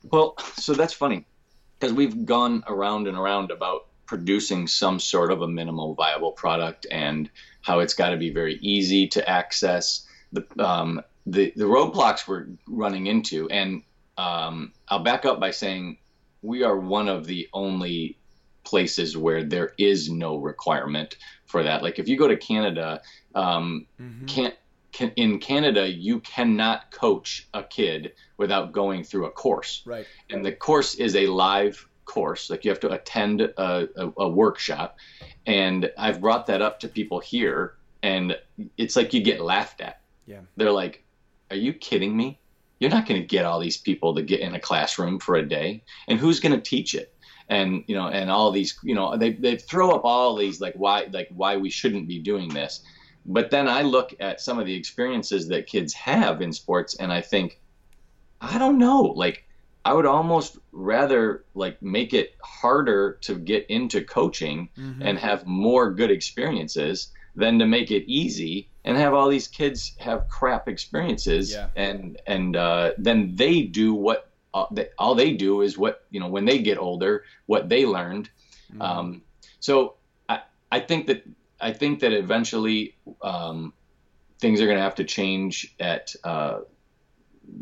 [0.03, 1.25] Well, so that's funny
[1.79, 6.85] because we've gone around and around about producing some sort of a minimal viable product
[6.91, 7.29] and
[7.61, 10.05] how it's got to be very easy to access.
[10.33, 13.83] The, um, the, the roadblocks we're running into, and
[14.17, 15.97] um, I'll back up by saying
[16.41, 18.17] we are one of the only
[18.63, 21.83] places where there is no requirement for that.
[21.83, 23.01] Like if you go to Canada,
[23.33, 24.25] um, mm-hmm.
[24.25, 24.55] can't
[24.91, 29.83] can, in Canada, you cannot coach a kid without going through a course.
[29.85, 30.05] Right.
[30.29, 32.49] And the course is a live course.
[32.49, 34.97] Like you have to attend a, a, a workshop.
[35.45, 38.37] And I've brought that up to people here, and
[38.77, 40.01] it's like you get laughed at.
[40.27, 40.41] Yeah.
[40.55, 41.03] They're like,
[41.49, 42.39] "Are you kidding me?
[42.79, 45.47] You're not going to get all these people to get in a classroom for a
[45.47, 47.13] day, and who's going to teach it?"
[47.49, 50.75] And you know, and all these, you know, they they throw up all these like
[50.75, 52.83] why like why we shouldn't be doing this.
[53.25, 57.11] But then I look at some of the experiences that kids have in sports, and
[57.13, 57.59] I think,
[58.39, 59.45] I don't know, like
[59.85, 65.01] I would almost rather like make it harder to get into coaching Mm-hmm.
[65.03, 69.95] and have more good experiences than to make it easy and have all these kids
[69.99, 71.67] have crap experiences Yeah.
[71.75, 76.19] and and uh, then they do what uh, they, all they do is what you
[76.19, 78.29] know when they get older what they learned
[78.71, 78.81] Mm-hmm.
[78.81, 79.21] um,
[79.59, 79.95] so
[80.29, 80.41] I,
[80.71, 81.23] I think that
[81.61, 83.73] I think that eventually um,
[84.39, 86.59] things are going to have to change at uh,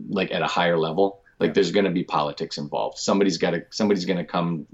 [0.07, 1.21] like at a higher level.
[1.39, 2.97] Like there's going to be politics involved.
[2.97, 4.67] Somebody's got to somebody's going to come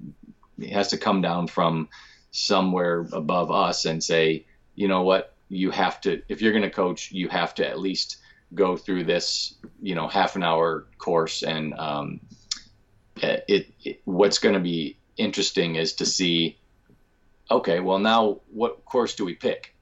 [0.60, 1.90] it has to come down from
[2.32, 4.46] somewhere above us and say,
[4.76, 7.80] you know what, you have to if you're going to coach, you have to at
[7.80, 8.18] least
[8.54, 12.22] go through this, you know, half an hour course and um,
[13.18, 16.58] it, it what's going to be interesting is to see
[17.52, 19.76] okay, well now what course do we pick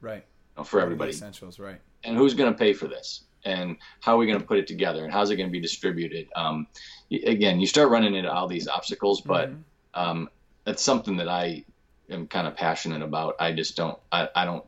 [0.00, 0.24] Right.
[0.56, 1.10] you know, for everybody?
[1.10, 1.58] Essentials.
[1.58, 1.80] Right.
[2.04, 4.66] and who's going to pay for this and how are we going to put it
[4.66, 6.66] together and how's it going to be distributed um,
[7.10, 9.62] again you start running into all these obstacles but Mhm.
[9.94, 10.28] um,
[10.64, 11.64] that's something that i
[12.10, 14.64] am kind of passionate about i just don't i, I don't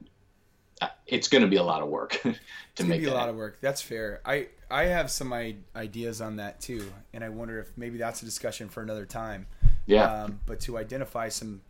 [0.81, 2.39] I, it's going to be a lot of work to It's
[2.77, 3.59] gonna make be a lot of work.
[3.61, 4.21] That's fair.
[4.25, 8.21] I I have some I- ideas on that too, and I wonder if maybe that's
[8.23, 9.47] a discussion for another time.
[9.87, 11.61] yeah Um, but to identify some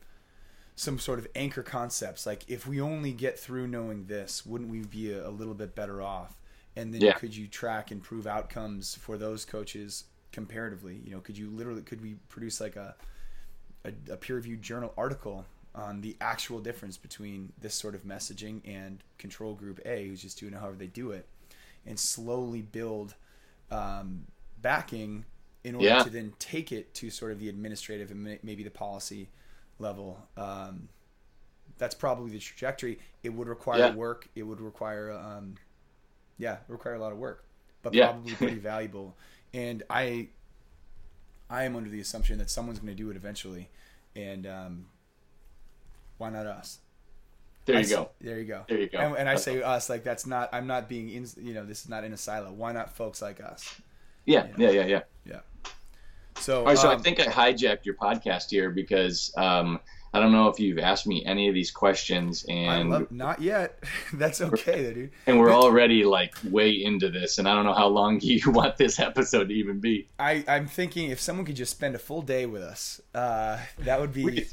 [0.83, 4.81] some sort of anchor concepts, like if we only get through knowing this, wouldn't we
[4.81, 6.35] be a, a little bit better off?
[6.77, 7.19] And then Yeah.
[7.21, 11.01] could you track and prove outcomes for those coaches comparatively?
[11.05, 12.97] You know, could you literally could we produce like a
[13.85, 18.61] a, a peer reviewed journal article on the actual difference between this sort of messaging
[18.67, 21.27] and control group A, who's just doing it however they do it,
[21.87, 23.15] and slowly build
[23.71, 24.27] um,
[24.61, 25.25] backing
[25.65, 25.97] in order Yeah.
[25.97, 29.29] to then take it to sort of the administrative and maybe the policy
[29.79, 30.19] level.
[30.37, 30.89] Um,
[31.79, 32.99] that's probably the trajectory.
[33.23, 33.95] It would require Yeah.
[33.95, 34.29] work.
[34.35, 35.57] It would require, um,
[36.39, 37.45] yeah, require a lot of work,
[37.83, 38.11] but Yeah.
[38.13, 39.17] probably pretty valuable.
[39.55, 40.29] And I,
[41.51, 43.69] I am under the assumption that someone's going to do it eventually,
[44.17, 44.87] and um,
[46.19, 46.79] why not us?
[47.65, 48.65] there you s- go There you go.
[48.69, 48.99] There you go.
[48.99, 50.49] And, and I That's- say us like that's not.
[50.53, 51.27] I'm not being in.
[51.41, 52.53] You know, this is not in a silo.
[52.53, 53.81] Why not folks like us?
[54.25, 55.41] yeah yeah yeah yeah Yeah.
[56.43, 59.81] So, right so i um, think i hijacked your podcast here because um,
[60.13, 63.41] i don't know if you've asked me any of these questions I and love, not
[63.41, 63.83] yet.
[64.15, 65.11] that's okay, dude.
[65.27, 68.77] and we're already like way into this and i don't know how long you want
[68.77, 72.23] this episode to even be I, I'm thinking if someone could just spend a full
[72.23, 74.25] day with us, uh, that would be.
[74.25, 74.45] we can,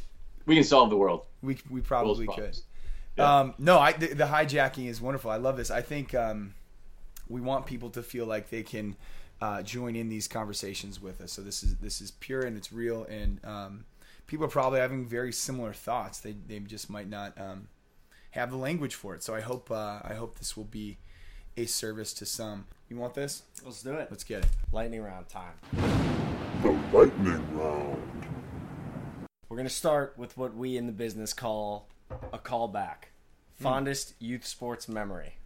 [0.45, 2.57] we can solve the world We, we probably could.
[3.17, 3.39] Yeah.
[3.39, 5.29] Um, no, I, the, the hijacking is wonderful.
[5.29, 5.69] I love this.
[5.69, 6.53] I think um,
[7.27, 8.95] we want people to feel like they can
[9.41, 11.31] uh, join in these conversations with us.
[11.31, 13.85] So this is this is pure and it's real, and um,
[14.27, 16.19] people are probably having very similar thoughts.
[16.19, 17.67] They they just might not um,
[18.31, 19.23] have the language for it.
[19.23, 20.97] So I hope uh, I hope this will be
[21.57, 22.65] a service to some.
[22.89, 23.43] You want this?
[23.63, 24.07] Let's do it.
[24.09, 24.49] Let's get it.
[24.71, 25.53] Lightning round time.
[26.61, 28.01] The lightning round.
[29.47, 31.87] We're going to start with what we in the business call
[32.31, 33.09] a callback.
[33.59, 35.38] Fondest youth sports memory.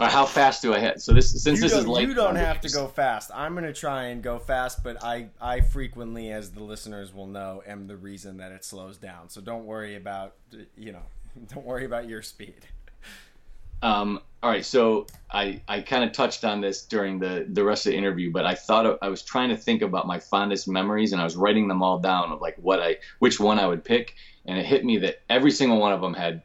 [0.00, 1.00] Uh, how fast do I hit?
[1.00, 2.08] So this since You this is late.
[2.08, 3.30] you don't have to go fast.
[3.34, 7.26] I'm going to try and go fast, but I, I frequently, as the listeners will
[7.26, 9.28] know, am the reason that it slows down.
[9.28, 10.34] So don't worry about,
[10.76, 11.02] you know,
[11.54, 12.66] don't worry about your speed.
[13.82, 17.86] Um, all right, so I, I kind of touched on this during the, the rest
[17.86, 20.68] of the interview, but I thought of, I was trying to think about my fondest
[20.68, 23.66] memories, and I was writing them all down of like what I which one I
[23.66, 24.14] would pick,
[24.46, 26.42] and it hit me that every single one of them had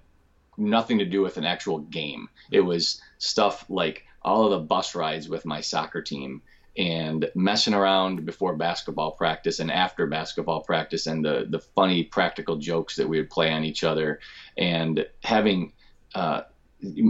[0.58, 2.28] nothing to do with an actual game.
[2.52, 6.42] It was stuff like all of the bus rides with my soccer team
[6.78, 12.56] and messing around before basketball practice and after basketball practice and the the funny practical
[12.58, 14.20] jokes that we would play on each other
[14.58, 15.74] and having
[16.16, 16.42] uh,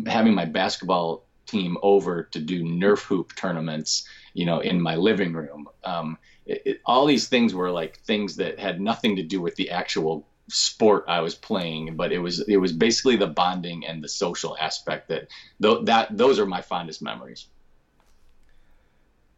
[0.07, 5.34] having my basketball team over to do Nerf hoop tournaments, you know, in my living
[5.34, 5.68] room.
[5.84, 9.55] Um, it, it, all these things were like things that had nothing to do with
[9.55, 14.03] the actual sport I was playing, but it was it was basically the bonding and
[14.03, 15.29] the social aspect that
[15.61, 17.47] th- that those are my fondest memories.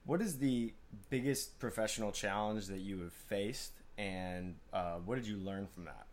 [0.05, 0.73] What is the
[1.09, 6.05] biggest professional challenge that you have faced, and uh, what did you learn from that?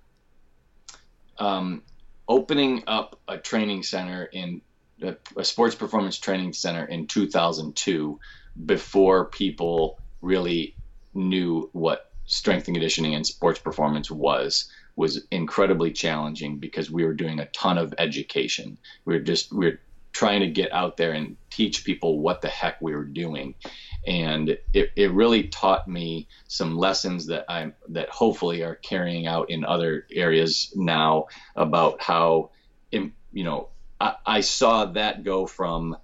[1.38, 1.82] Um,
[2.28, 4.60] opening up a training center in
[5.36, 8.18] a sports performance training center in 2002
[8.66, 10.74] before people really
[11.14, 17.14] knew what strength and conditioning and sports performance was was incredibly challenging because we were
[17.14, 18.76] doing a ton of education.
[19.04, 19.80] We were just we were
[20.12, 23.54] trying to get out there and teach people what the heck we were doing.
[24.06, 29.50] And it, it really taught me some lessons that I'm that hopefully are carrying out
[29.50, 32.50] in other areas now about how
[32.90, 33.68] you know
[34.00, 35.96] I, I saw that go from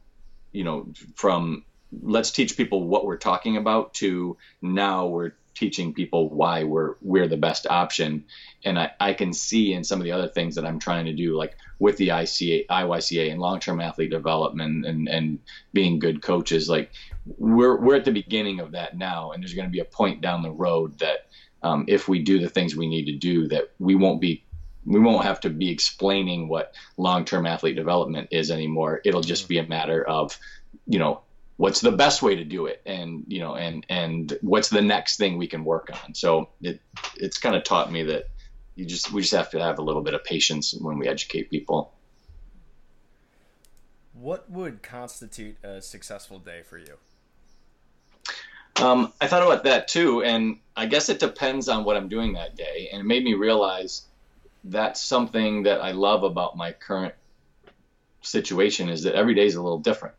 [0.53, 1.65] you know from
[2.03, 7.29] let's teach people what we're talking about to now we're teaching people why we're we're
[7.29, 8.25] the best option.
[8.65, 11.13] And I, I can see in some of the other things that I'm trying to
[11.13, 15.39] do like with the ICA IYCA and long-term athlete development and and
[15.73, 16.93] being good coaches like
[17.39, 19.33] we're we're at the beginning of that now.
[19.33, 21.29] And there's going to be a point down the road that
[21.63, 24.45] um, if we do the things we need to do that we won't be
[24.87, 29.01] we won't have to be explaining what long-term athlete development is anymore.
[29.05, 30.39] It'll just be a matter of
[30.87, 31.23] you know
[31.57, 32.83] what's the best way to do it?
[32.87, 36.15] And you know and and what's the next thing we can work on?
[36.15, 36.81] So it
[37.17, 38.27] it's kind of taught me that
[38.75, 41.51] you just we just have to have a little bit of patience when we educate
[41.51, 41.93] people.
[44.13, 46.95] What would constitute a successful day for you?
[48.77, 52.33] Um, i thought about that too and i guess it depends on what i'm doing
[52.33, 54.03] that day and it made me realize
[54.65, 57.15] that's something that i love about my current
[58.27, 60.15] situation is that every day is a little different.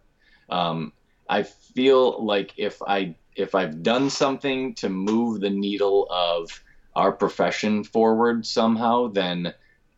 [0.50, 0.94] Um,
[1.30, 6.64] I feel like if I if I've done something to move the needle of
[6.96, 9.54] our profession forward somehow, then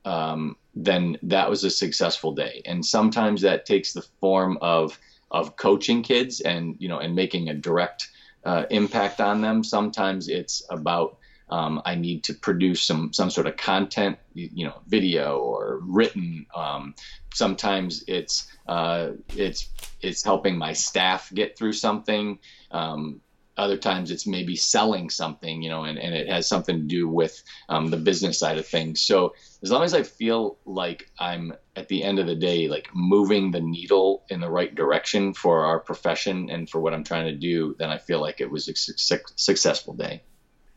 [0.06, 2.62] um, then that was a successful day.
[2.66, 4.98] And sometimes that takes the form of
[5.30, 8.10] of coaching kids and you know and making a direct
[8.46, 9.64] uh, impact on them.
[9.64, 11.18] Sometimes it's about
[11.50, 16.46] um, I need to produce some some sort of content, you know, video or written.
[16.56, 16.96] Um,
[17.34, 19.70] sometimes it's uh, it's
[20.02, 22.40] it's helping my staff get through something.
[22.72, 23.22] Um,
[23.56, 27.08] other times it's maybe selling something, you know, and, and it has something to do
[27.08, 29.02] with um, the business side of things.
[29.02, 29.34] So
[29.64, 33.50] as long as I feel like I'm at the end of the day, like moving
[33.50, 37.36] the needle in the right direction for our profession and for what I'm trying to
[37.36, 40.22] do, then I feel like it was a su- successful day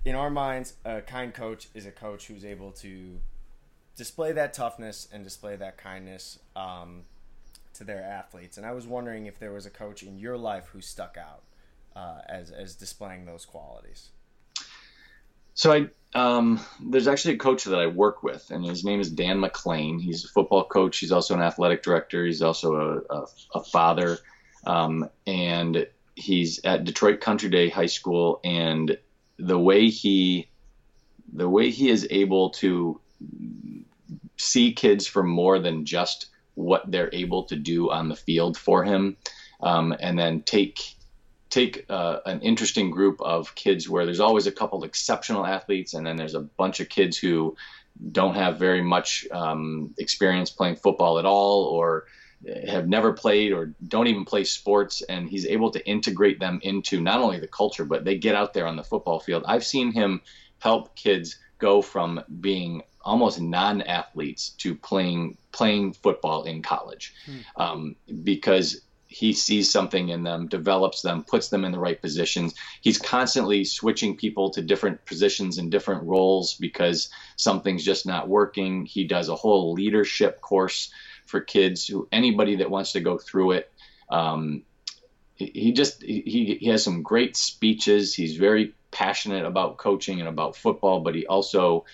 [0.04, 3.20] in our minds, a kind coach is a coach who's able to
[3.96, 7.02] display that toughness and display that kindness um,
[7.74, 8.56] to their athletes.
[8.56, 11.42] And I was wondering if there was a coach in your life who stuck out
[11.94, 14.08] uh, as as displaying those qualities.
[15.54, 19.10] So I um, there's actually a coach that I work with, and his name is
[19.10, 19.98] Dan McLean.
[19.98, 20.98] He's a football coach.
[20.98, 22.24] He's also an athletic director.
[22.24, 23.26] He's also a, a,
[23.56, 24.18] a father,
[24.66, 28.40] um, and he's at Detroit Country Day High School.
[28.42, 28.98] And
[29.40, 30.48] the way he
[31.32, 33.00] the way he is able to
[34.36, 38.84] see kids for more than just what they're able to do on the field for
[38.84, 39.16] him,
[39.60, 40.80] um, and then take
[41.48, 46.06] take uh, an interesting group of kids where there's always a couple exceptional athletes, and
[46.06, 47.56] then there's a bunch of kids who
[48.12, 52.06] don't have very much um, experience playing football at all, or
[52.66, 57.00] have never played or don't even play sports and he's able to integrate them into
[57.00, 59.92] not only the culture but they get out there on the football field i've seen
[59.92, 60.22] him
[60.58, 67.62] help kids go from being almost non-athletes to playing playing football in college hmm.
[67.62, 68.80] um, because
[69.10, 72.54] he sees something in them, develops them, puts them in the right positions.
[72.80, 78.86] He's constantly switching people to different positions and different roles because something's just not working.
[78.86, 80.92] He does a whole leadership course
[81.30, 83.72] for kids who anybody that wants to go through it.
[84.10, 84.62] Um,
[85.36, 88.14] he just he, he has some great speeches.
[88.14, 91.84] He's very passionate about coaching and about football, but he also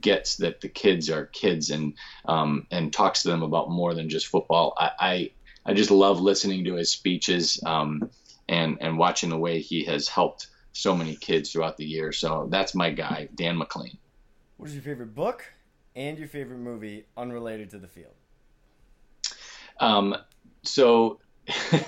[0.00, 1.94] gets that the kids are kids and
[2.26, 4.74] um, and talks to them about more than just football.
[4.76, 5.30] I I,
[5.66, 8.10] I just love listening to his speeches um,
[8.48, 12.12] and and watching the way he has helped so many kids throughout the year.
[12.12, 13.98] So that's my guy, Dan McLean.
[14.56, 15.44] What is your favorite book
[15.96, 18.14] and your favorite movie unrelated to the field?
[19.82, 20.16] Um,
[20.62, 21.18] so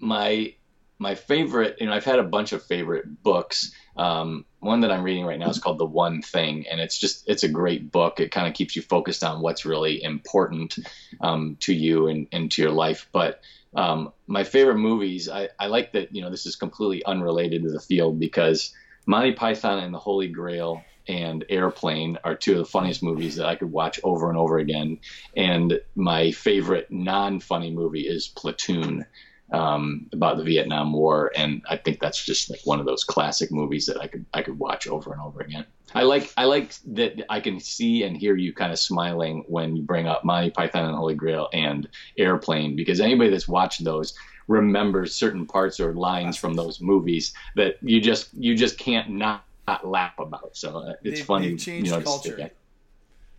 [0.00, 0.54] my
[0.98, 3.72] my favorite, you know, I've had a bunch of favorite books.
[3.96, 7.28] Um, one that I'm reading right now is called The One Thing, and it's just
[7.28, 8.20] it's a great book.
[8.20, 10.78] It kind of keeps you focused on what's really important
[11.20, 13.08] um, to you and, and to your life.
[13.12, 13.42] But
[13.74, 17.70] um, my favorite movies, I, I like that you know this is completely unrelated to
[17.70, 18.72] the field because
[19.04, 23.46] Monty Python and the Holy Grail and Airplane are two of the funniest movies that
[23.46, 24.98] I could watch over and over again.
[25.36, 29.06] And my favorite non-funny movie is Platoon.
[29.52, 33.52] um, about the Vietnam War, and I think that's just like one of those classic
[33.52, 35.66] movies that I could I could watch over and over again.
[35.94, 39.76] I like I like that I can see and hear you kind of smiling when
[39.76, 41.86] you bring up Monty Python and Holy Grail and
[42.16, 44.14] Airplane because anybody that's watched those
[44.48, 49.44] remembers certain parts or lines from those movies that you just you just can't not,
[49.66, 50.56] not laugh about.
[50.56, 51.48] So uh, it's They've- funny.
[51.50, 52.50] they've changed you know, just- culture.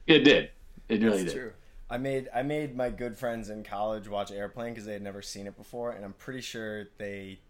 [0.07, 0.49] It did.
[0.89, 1.39] It really That's did.
[1.39, 1.51] true.
[1.89, 5.21] I made I made my good friends in college watch Airplane because they had never
[5.21, 7.39] seen it before, and I'm pretty sure they.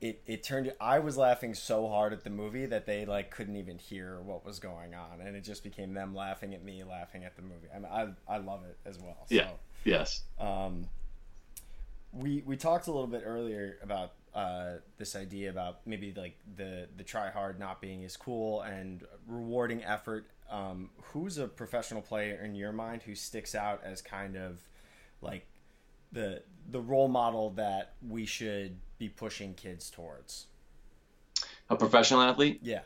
[0.00, 3.54] It, it turned I was laughing so hard at the movie that they like couldn't
[3.54, 7.22] even hear what was going on and it just became them laughing at me laughing
[7.22, 9.50] at the movie I mean, I, I love it as well so Yeah.
[9.84, 10.24] Yes.
[10.40, 10.88] um,
[12.12, 16.88] we we talked a little bit earlier about uh, this idea about maybe like the
[16.96, 20.26] the try hard not being as cool and rewarding effort.
[20.50, 24.60] Um, who's a professional player in your mind who sticks out as kind of
[25.20, 25.46] like
[26.12, 30.46] the the role model that we should be pushing kids towards?
[31.68, 32.60] A professional athlete.
[32.62, 32.80] Yeah.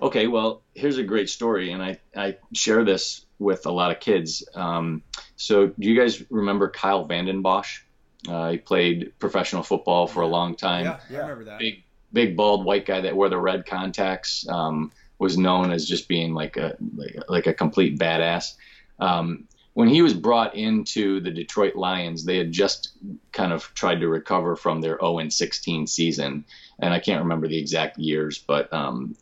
[0.00, 4.00] Okay, well, here's a great story, and I, I share this with a lot of
[4.00, 4.46] kids.
[4.54, 5.02] Um,
[5.36, 7.80] so, do you guys remember Kyle Vanden Bosch?
[8.26, 10.84] Uh, he played professional football for a long time.
[10.84, 11.18] Yeah, Yeah.
[11.18, 11.58] I remember that.
[11.58, 14.46] Big, big, bald white guy that wore the red contacts.
[14.48, 18.54] Um, was known as just being like a like, like a complete badass.
[19.00, 22.92] Um, when he was brought into the Detroit Lions, they had just
[23.32, 26.44] kind of tried to recover from their 0 and 16 season,
[26.80, 29.16] and I can't remember the exact years, but um,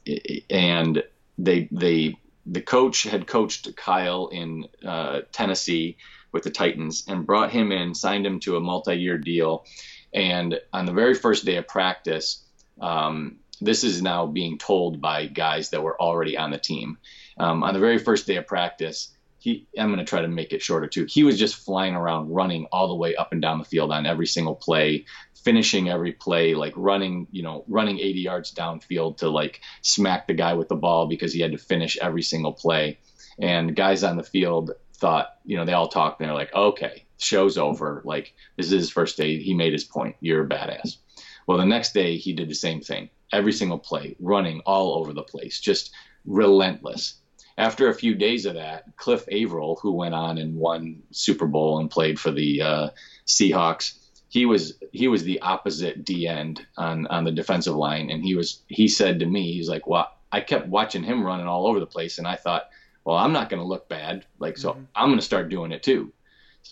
[0.49, 1.03] and
[1.39, 2.17] they they
[2.47, 5.97] the coach had coached Kyle in uh, Tennessee
[6.37, 9.65] with the Titans and brought him in, signed him to a multi-year deal,
[10.13, 12.45] and on the very first day of practice,
[12.81, 16.99] um, this is now being told by guys that were already on the team.
[17.39, 20.53] Um, on the very first day of practice, he, I'm going to try to make
[20.53, 21.07] it shorter too.
[21.09, 24.05] He was just flying around, running all the way up and down the field on
[24.05, 25.07] every single play,
[25.43, 30.35] finishing every play, like running, you know, running 80 yards downfield to like smack the
[30.35, 32.99] guy with the ball because he had to finish every single play.
[33.39, 37.07] And guys on the field thought, you know, they all talked and they're like, okay,
[37.19, 38.03] show's over.
[38.05, 39.39] Like this is his first day.
[39.39, 40.17] He made his point.
[40.21, 40.97] You're a badass.
[41.47, 43.11] Well, the next day he did the same thing.
[43.33, 45.93] Every single play, running all over the place, just
[46.25, 47.15] relentless.
[47.59, 51.79] After a few days of that, Cliff Avril, who went on and won Super Bowl
[51.79, 52.89] and played for the uh,
[53.27, 53.95] Seahawks,
[54.29, 58.35] he was he was the opposite D end on on the defensive line, and he
[58.35, 61.81] was he said to me, he's like, well, I kept watching him running all over
[61.81, 62.69] the place, and I thought,
[63.07, 65.85] well, I'm not going to look bad, like so, I'm going to start doing it
[65.85, 66.13] too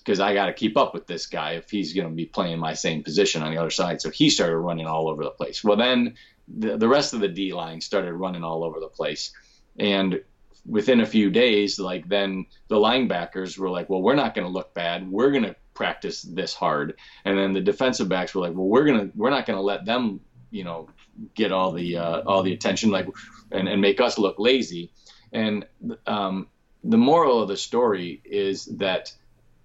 [0.01, 2.59] because I got to keep up with this guy if he's going to be playing
[2.59, 4.03] my same position on the other side.
[4.03, 5.63] So he started running all over the place.
[5.63, 6.17] Well, then
[6.49, 9.33] the, the rest of the D line started running all over the place.
[9.79, 10.21] And
[10.67, 14.53] within a few days, like then the linebackers were like, well, we're not going to
[14.53, 15.09] look bad.
[15.09, 16.99] We're going to practice this hard.
[17.25, 19.63] And then the defensive backs were like, well, we're going to, we're not going to
[19.63, 20.19] let them,
[20.51, 20.89] you know,
[21.37, 23.07] get all the, uh, all the attention, like,
[23.53, 24.91] and, and make us look lazy.
[25.35, 25.67] And,
[26.07, 26.49] um,
[26.83, 29.13] the moral of the story is that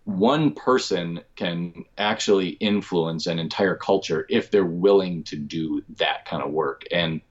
[0.06, 6.42] one person can actually influence an entire culture if they're willing to do that kind
[6.42, 6.84] of work.
[6.92, 7.22] And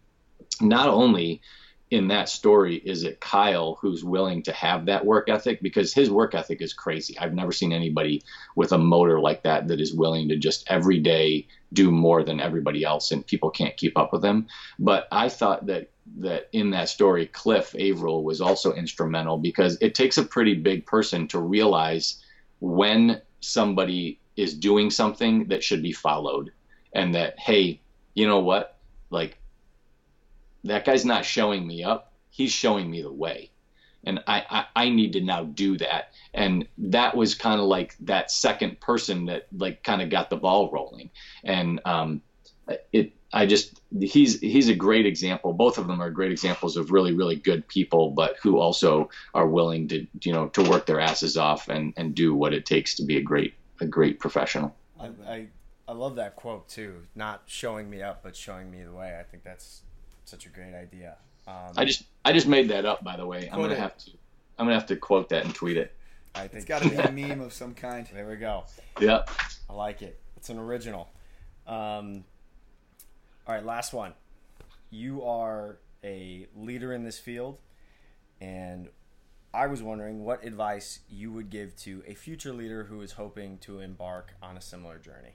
[0.61, 1.41] not only
[1.91, 6.11] in that story is it Kyle who's willing to have that work ethic because his
[6.11, 7.19] work ethic is crazy.
[7.19, 8.23] I've never seen anybody
[8.55, 12.41] with a motor like that that is willing to just every day do more than
[12.41, 14.49] everybody else and people can't keep up with him.
[14.79, 19.95] But I thought that that in that story Cliff Avril was also instrumental because it
[19.95, 22.23] takes a pretty big person to realize
[22.61, 26.51] when somebody is doing something that should be followed
[26.93, 27.81] and that hey
[28.19, 28.77] you know what?
[29.11, 29.39] Like
[30.65, 32.13] that guy's not showing me up.
[32.31, 33.53] He's showing me the way.
[34.03, 36.13] And i i, I need to now do that.
[36.35, 40.37] And that was kind of like that second person that like kind of got the
[40.37, 41.11] ball rolling.
[41.45, 42.23] And um
[42.93, 46.91] it i just he's he's a great example both of them are great examples of
[46.91, 51.01] really really good people but who also are willing to you know to work their
[51.01, 54.75] asses off and and do what it takes to be a great a great professional
[55.01, 55.47] I, I
[55.87, 56.97] I love that quote too.
[57.15, 59.17] Not showing me up, but showing me the way.
[59.19, 59.81] I think that's
[60.27, 61.17] such a great idea.
[61.47, 63.79] Um, i just i just made that up by the way i'm gonna it.
[63.79, 64.11] have to
[64.59, 65.95] i'm gonna have to quote that and tweet it
[66.35, 68.07] I think It's got to be a meme of some kind.
[68.13, 68.65] There we go.
[69.01, 69.23] yeah
[69.69, 70.21] I like it.
[70.37, 71.09] It's an original.
[71.67, 72.25] Um,
[73.49, 74.13] all right, last one.
[74.91, 77.59] You are a leader in this field,
[78.41, 78.89] and
[79.55, 83.59] I was wondering what advice you would give to a future leader who is hoping
[83.59, 85.33] to embark on a similar journey.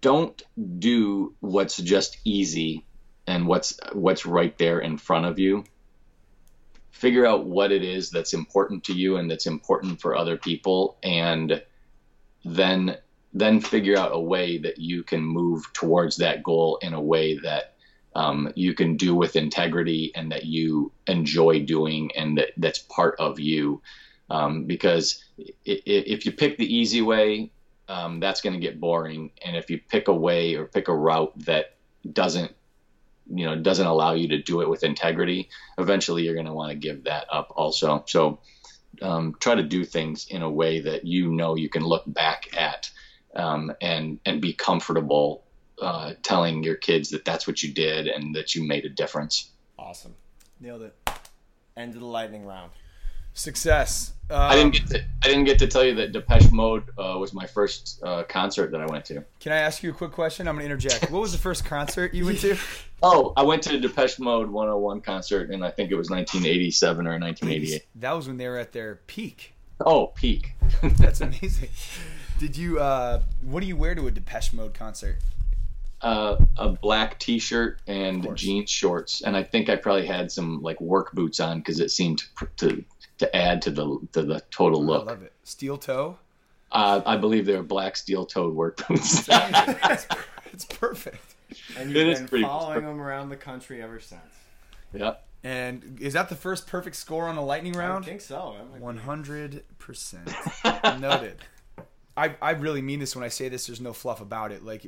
[0.00, 0.42] don't
[0.78, 2.84] do what's just easy
[3.26, 5.64] and what's what's right there in front of you
[6.92, 10.96] figure out what it is that's important to you and that's important for other people
[11.02, 11.60] and
[12.44, 12.96] then
[13.34, 17.36] then figure out a way that you can move towards that goal in a way
[17.38, 17.74] that
[18.14, 23.16] um, you can do with integrity and that you enjoy doing and that that's part
[23.18, 23.82] of you.
[24.30, 27.50] Um, because if you pick the easy way,
[27.88, 29.32] um, that's going to get boring.
[29.44, 31.74] And if you pick a way or pick a route that
[32.10, 32.52] doesn't,
[33.28, 36.70] you know, doesn't allow you to do it with integrity, eventually you're going to want
[36.70, 38.04] to give that up also.
[38.06, 38.38] So
[39.02, 42.56] um, try to do things in a way that you know you can look back
[42.56, 42.90] at
[43.36, 45.44] um, and and be comfortable
[45.80, 49.50] uh, telling your kids that that's what you did and that you made a difference.
[49.78, 50.14] Awesome.
[50.60, 50.96] Nailed it.
[51.76, 52.70] End of the lightning round.
[53.36, 54.12] Success.
[54.30, 57.18] Um, I didn't get to I didn't get to tell you that Depeche Mode uh,
[57.18, 59.24] was my first uh, concert that I went to.
[59.40, 60.46] Can I ask you a quick question?
[60.46, 61.10] I'm gonna interject.
[61.10, 62.56] what was the first concert you went to?
[63.06, 67.06] Oh, I went to a Depeche Mode 101 concert, and I think it was 1987
[67.06, 67.86] or 1988.
[67.96, 69.52] That was when they were at their peak.
[69.84, 70.52] Oh, peak.
[70.82, 71.68] That's amazing.
[72.38, 72.80] Did you?
[72.80, 75.18] Uh, what do you wear to a Depeche Mode concert?
[76.00, 80.80] Uh, a black T-shirt and jeans shorts, and I think I probably had some like
[80.80, 82.24] work boots on because it seemed
[82.56, 82.84] to
[83.18, 85.08] to add to the to the total look.
[85.08, 85.32] I love it.
[85.44, 86.18] Steel toe.
[86.72, 89.28] Uh, I believe they're black steel-toed work boots.
[89.28, 91.36] it's perfect.
[91.78, 94.20] And you've been following them around the country ever since.
[94.92, 95.14] Yeah.
[95.44, 98.04] And is that the first perfect score on a lightning round?
[98.04, 98.56] I think so.
[98.78, 100.28] One hundred percent
[100.98, 101.36] noted.
[102.16, 103.66] I, I really mean this when I say this.
[103.66, 104.64] There's no fluff about it.
[104.64, 104.86] Like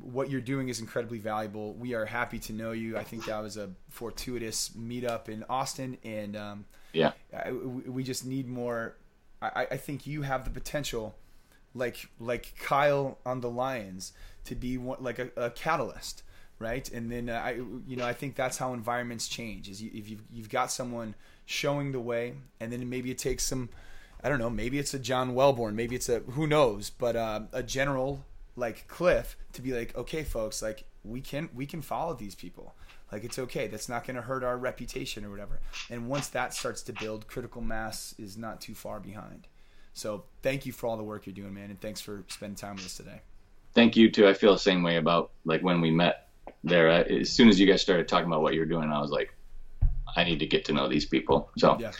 [0.00, 1.74] what you're doing is incredibly valuable.
[1.74, 2.96] We are happy to know you.
[2.96, 8.24] I think that was a fortuitous meetup in Austin, and um, yeah, I, we just
[8.24, 8.96] need more.
[9.42, 11.16] I, I think you have the potential,
[11.74, 14.12] like like Kyle on the Lions,
[14.44, 16.22] to be one, like a, a catalyst,
[16.60, 16.88] right?
[16.92, 17.50] And then uh, I
[17.88, 19.68] you know I think that's how environments change.
[19.68, 23.42] Is you, if you've you've got someone showing the way, and then maybe it takes
[23.42, 23.68] some
[24.22, 27.42] I don't know, maybe it's a John Welbourn, maybe it's a who knows, but uh,
[27.52, 28.24] a general
[28.56, 32.74] like Cliff to be like, okay, folks, like we can we can follow these people.
[33.10, 33.68] Like it's okay.
[33.68, 35.60] That's not going to hurt our reputation or whatever.
[35.88, 39.46] And once that starts to build, critical mass is not too far behind.
[39.94, 42.76] So thank you for all the work you're doing, man, and thanks for spending time
[42.76, 43.22] with us today.
[43.74, 44.28] Thank you too.
[44.28, 46.28] I feel the same way about like when we met
[46.64, 46.88] there.
[46.88, 49.32] As soon as you guys started talking about what you're doing, I was like,
[50.16, 51.50] I need to get to know these people.
[51.56, 51.92] So yeah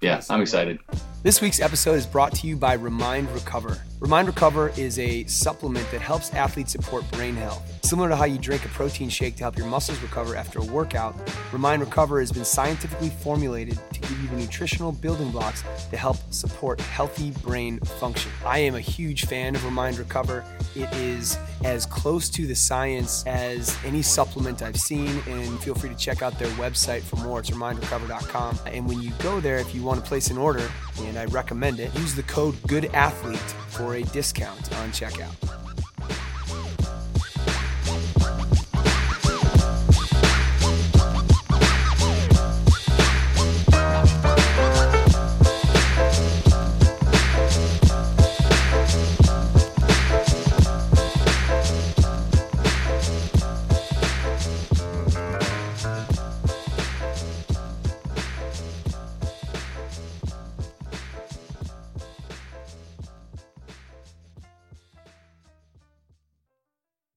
[0.00, 0.78] yeah, I'm excited.
[1.22, 3.82] This week's episode is brought to you by Remind Recover.
[4.00, 7.84] Remind Recover is a supplement that helps athletes support brain health.
[7.84, 10.64] Similar to how you drink a protein shake to help your muscles recover after a
[10.64, 11.14] workout,
[11.52, 16.16] Remind Recover has been scientifically formulated to give you the nutritional building blocks to help
[16.30, 18.32] support healthy brain function.
[18.46, 20.42] I am a huge fan of Remind Recover.
[20.74, 25.90] It is as close to the science as any supplement I've seen, and feel free
[25.90, 27.40] to check out their website for more.
[27.40, 28.60] It's remindrecover.com.
[28.64, 31.80] And when you go there, if you want to place an order, and I recommend
[31.80, 33.36] it, use the code GOODATHLETE
[33.70, 35.34] for a discount on checkout.